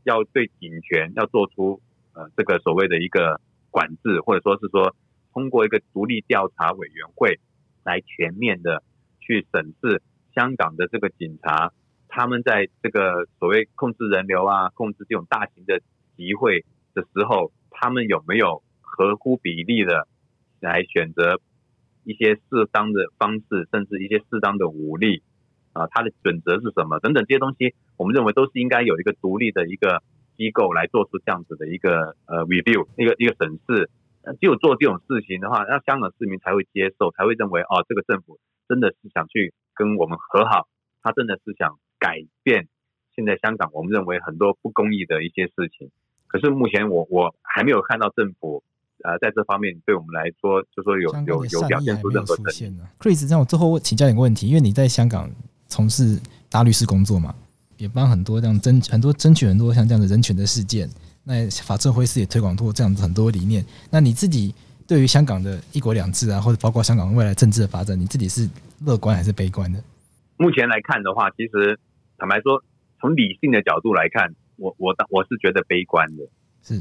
[0.04, 1.82] 要对警权要做出
[2.14, 3.38] 呃这个所谓的一个
[3.70, 4.96] 管制，或者说是说
[5.34, 7.38] 通过一个独立调查委员会
[7.84, 8.82] 来全面的
[9.20, 10.00] 去审视
[10.34, 11.72] 香港的这个警察，
[12.08, 15.80] 他们在这个所谓控制人流啊、控制这种大型的
[16.16, 16.64] 集会
[16.94, 20.06] 的时候，他们有没有合乎比例的
[20.60, 21.40] 来选择
[22.04, 25.22] 一些适当的方式，甚至一些适当的武力
[25.72, 25.86] 啊？
[25.88, 26.98] 他的准则是什么？
[27.00, 30.02] 等等这些东西，我们认为都是应该有一个独立的一个
[30.36, 33.90] 机构来做出这样子的一个呃 review，一个一个审视。
[34.40, 39.52] 只有做这种事情的话，那香港市民才会接受，才会认为哦，这个政府真的是想去
[39.82, 40.68] 跟我们和好，
[41.02, 42.68] 他真的是想改变
[43.16, 45.90] 现在香港我们认为很多不公义的一些事情。
[46.28, 48.62] 可是目前我我还没有看到政府
[49.02, 52.80] 呃在这方面对我们来说，就说有有有表现出任何诚意。
[53.00, 55.28] Chris，让我最后请教你个问题，因为你在香港
[55.66, 56.18] 从事
[56.48, 57.34] 大律师工作嘛，
[57.76, 60.88] 也帮很多这样争很多争取很多像这样的人权的事件。
[61.24, 63.64] 那法政汇思也推广过这样子很多理念。
[63.90, 64.54] 那你自己
[64.86, 68.48] 对于香港的一国两制啊，或者包括香港未来政治的发展，你自己是
[68.84, 69.82] 乐观还是悲观的？
[70.36, 71.78] 目前来看的话，其实
[72.18, 72.62] 坦白说，
[73.00, 76.28] 从理性的角度来看，我我我是觉得悲观的，
[76.62, 76.80] 是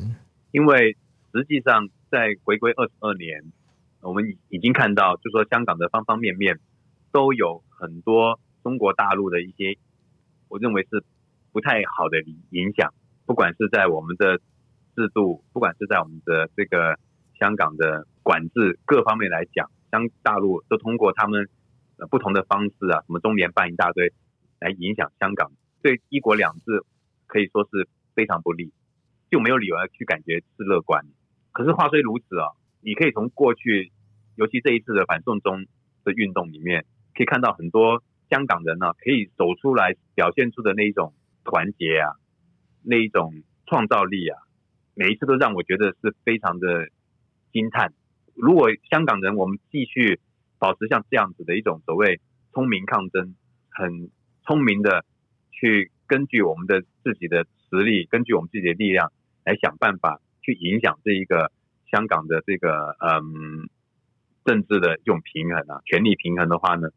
[0.52, 0.97] 因为
[1.34, 3.43] 实际上在回归二十二年，
[4.02, 6.60] 我们已经看到，就说香港的方方面面
[7.12, 9.78] 都有很多中国大陆的一些，
[10.47, 11.04] 我认为是
[11.52, 12.93] 不太好的影响。
[13.26, 14.38] 不管是在我们的
[14.95, 16.97] 制度，不管是在我们的这个
[17.39, 21.47] 香港的管制各方面来讲，香大陆都通过他们
[22.10, 24.12] 不同的方式啊，什么中联办一大堆，
[24.60, 26.84] 来影响香港，对一国两制
[27.28, 28.72] 可以说是非常不利，
[29.30, 31.06] 就没有理由要去感觉是乐观。
[31.52, 32.47] 可是话虽如此啊，
[32.82, 33.91] 你可以从过去，
[34.36, 35.66] 尤其这一次的反送中
[36.04, 42.16] 的运动里面，可以看到很多香港人呢、可以走出来表现出的那一种团结啊。
[42.84, 44.39] 那一种创造力啊，
[44.95, 46.89] 每一次都让我觉得是非常的
[47.54, 47.93] 惊叹。
[48.34, 50.20] 如果香港人我们继续
[50.62, 52.22] 保持像这样子的一种所谓
[52.53, 53.34] 聪明抗争，
[53.72, 54.12] 很
[54.43, 55.03] 聪明的
[55.49, 59.12] 去根据我们的自己的实力，根据我们自己的力量
[59.43, 61.51] 来想办法去影响这一个
[61.89, 63.68] 香港的这个嗯
[64.45, 66.89] 政治的这种平衡啊，权力平衡的话呢，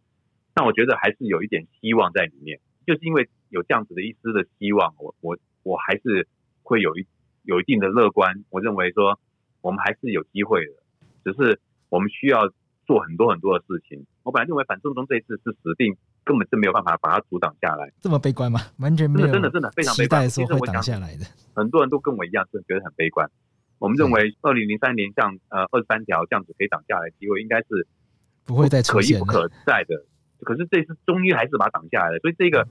[0.54, 5.38] 那我觉得还是有一点希望在里面，就是因为有这样子的一丝的希望，我我。
[5.64, 6.28] 我还是
[6.62, 7.06] 会有一
[7.42, 9.18] 有一定的乐观，我认为说
[9.62, 10.72] 我们还是有机会的，
[11.24, 11.58] 只是
[11.88, 12.52] 我们需要
[12.86, 14.04] 做很多很多的事情。
[14.22, 17.92] 我本来认为反送中这一次是死定，根本是没有办法把它阻挡下来。
[18.00, 18.60] 这么悲观吗？
[18.78, 20.28] 完全没有，真的真的非常悲观。
[20.28, 21.24] 其实我想下来的
[21.54, 23.30] 很多人都跟我一样，是觉得很悲观。
[23.78, 27.86] 我们认为二零零三年这样呃二十三条这样子可以挡下来的机会，应该是
[28.44, 30.04] 不会再可一不可再的。
[30.40, 32.66] 可是这次终于还是把它挡下来了，所以这个。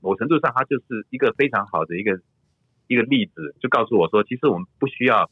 [0.00, 2.20] 某程度上，它就是一个非常好的一个
[2.88, 5.30] 一个例子，就告诉我说，其实我们不需要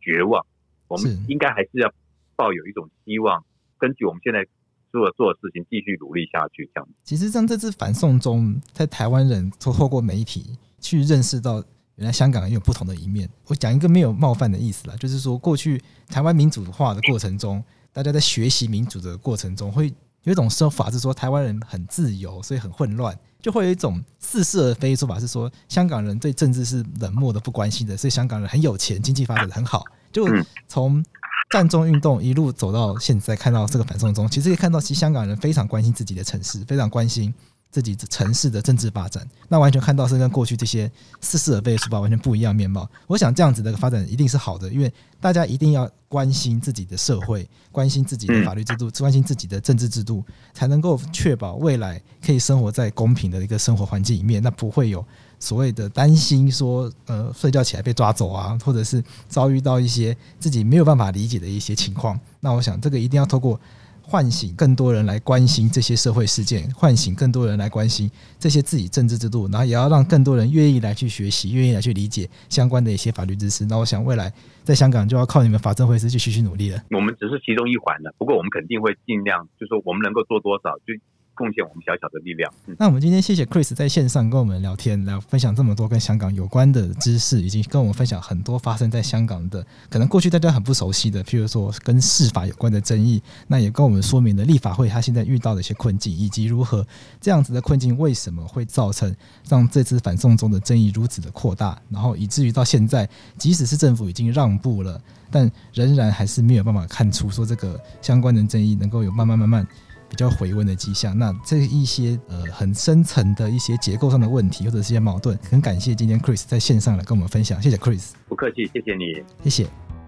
[0.00, 0.44] 绝望，
[0.88, 1.94] 我们应该还是要
[2.34, 3.44] 抱有一种希望，
[3.80, 4.46] 根据我们现在
[4.92, 6.70] 做的做的事情继续努力下去。
[6.74, 11.64] 这样子，其实像这次反送中，在台湾人透过媒体去认识到，
[11.96, 13.28] 原来香港也有不同的一面。
[13.46, 17.62] 我讲一个没有冒犯的意思啦，就是说，过去台湾民主化的过程中，
[17.92, 19.92] 大家在学习民主的过程中，会
[20.24, 23.18] 有一种说法是说，台湾人很自由，所以很混乱。
[23.40, 29.82] 就会有一种似是而非的说法，是说香港人对政治是冷漠的、不关心的，所以香港人很有钱，经济发展的很好。
[30.12, 30.26] 就
[30.68, 31.02] 从
[31.50, 37.34] 占中运动一路走到现在，看到这个反送中，其实可以看到，其实香港人非常关心自己的城市，非常关心。
[37.72, 40.90] 自己城市的政治发展，那完全看到是跟过去这些
[41.20, 42.84] 似是而非的说法完全不一样面貌。
[43.06, 54.42] 我想这样子的发展一定是好的，因为大家一定要关心自己的社会，关心自己的法律制度，关心自己的政治制度，才能够确保未来可以生活在公平的一个生活环境里面。
[54.42, 55.06] 那不会有
[55.40, 62.16] 所谓的担心说，呃，睡觉起来被抓走啊，或者是遭遇到一些自己没有办法理解的一些情况。
[62.38, 63.58] 那我想这个一定要透过。
[64.02, 68.10] 唤醒更多人来关心这些社会事件，唤醒更多人来关心
[68.40, 73.64] 这些自己政治制度，然后也要让更多人愿意来去学习，愿意来去理解相关的一些法律知识。
[73.66, 74.32] 那我想未来
[74.64, 76.82] 在香港就要靠你们法政会师去继续努力了。
[76.90, 80.98] 我们只是其中一环的，不过我们肯定会尽量，就是说我们能够做多少就。
[81.40, 82.52] 贡献我们小小的力量。
[82.76, 93.22] 那我们今天谢谢 Chris 在线上跟我们聊天，来分享这么多跟香港有关的知识，以及跟我们分享很多发生在香港的可能过去大家很不熟悉的，譬如说跟司法有关的争议。
[93.46, 96.86] 那也跟我们说明了立法会他现在遇到的一些困境，以及如何
[97.18, 99.16] 这样子的困境为什么会造成
[99.48, 109.66] 让这次反送中的争议如此的扩大，然后以至于到现在，即使是政府已经让步了，但仍然还是没有办法看出说这个相关的争议能够有慢慢慢慢。
[110.10, 119.99] 比较回温的迹象，那这一些呃很深层的一些结构上的问题或者是一些矛盾，很感谢今天 Chris 在线上来跟我们分享，谢谢 Chris，不客气，谢谢你，谢谢。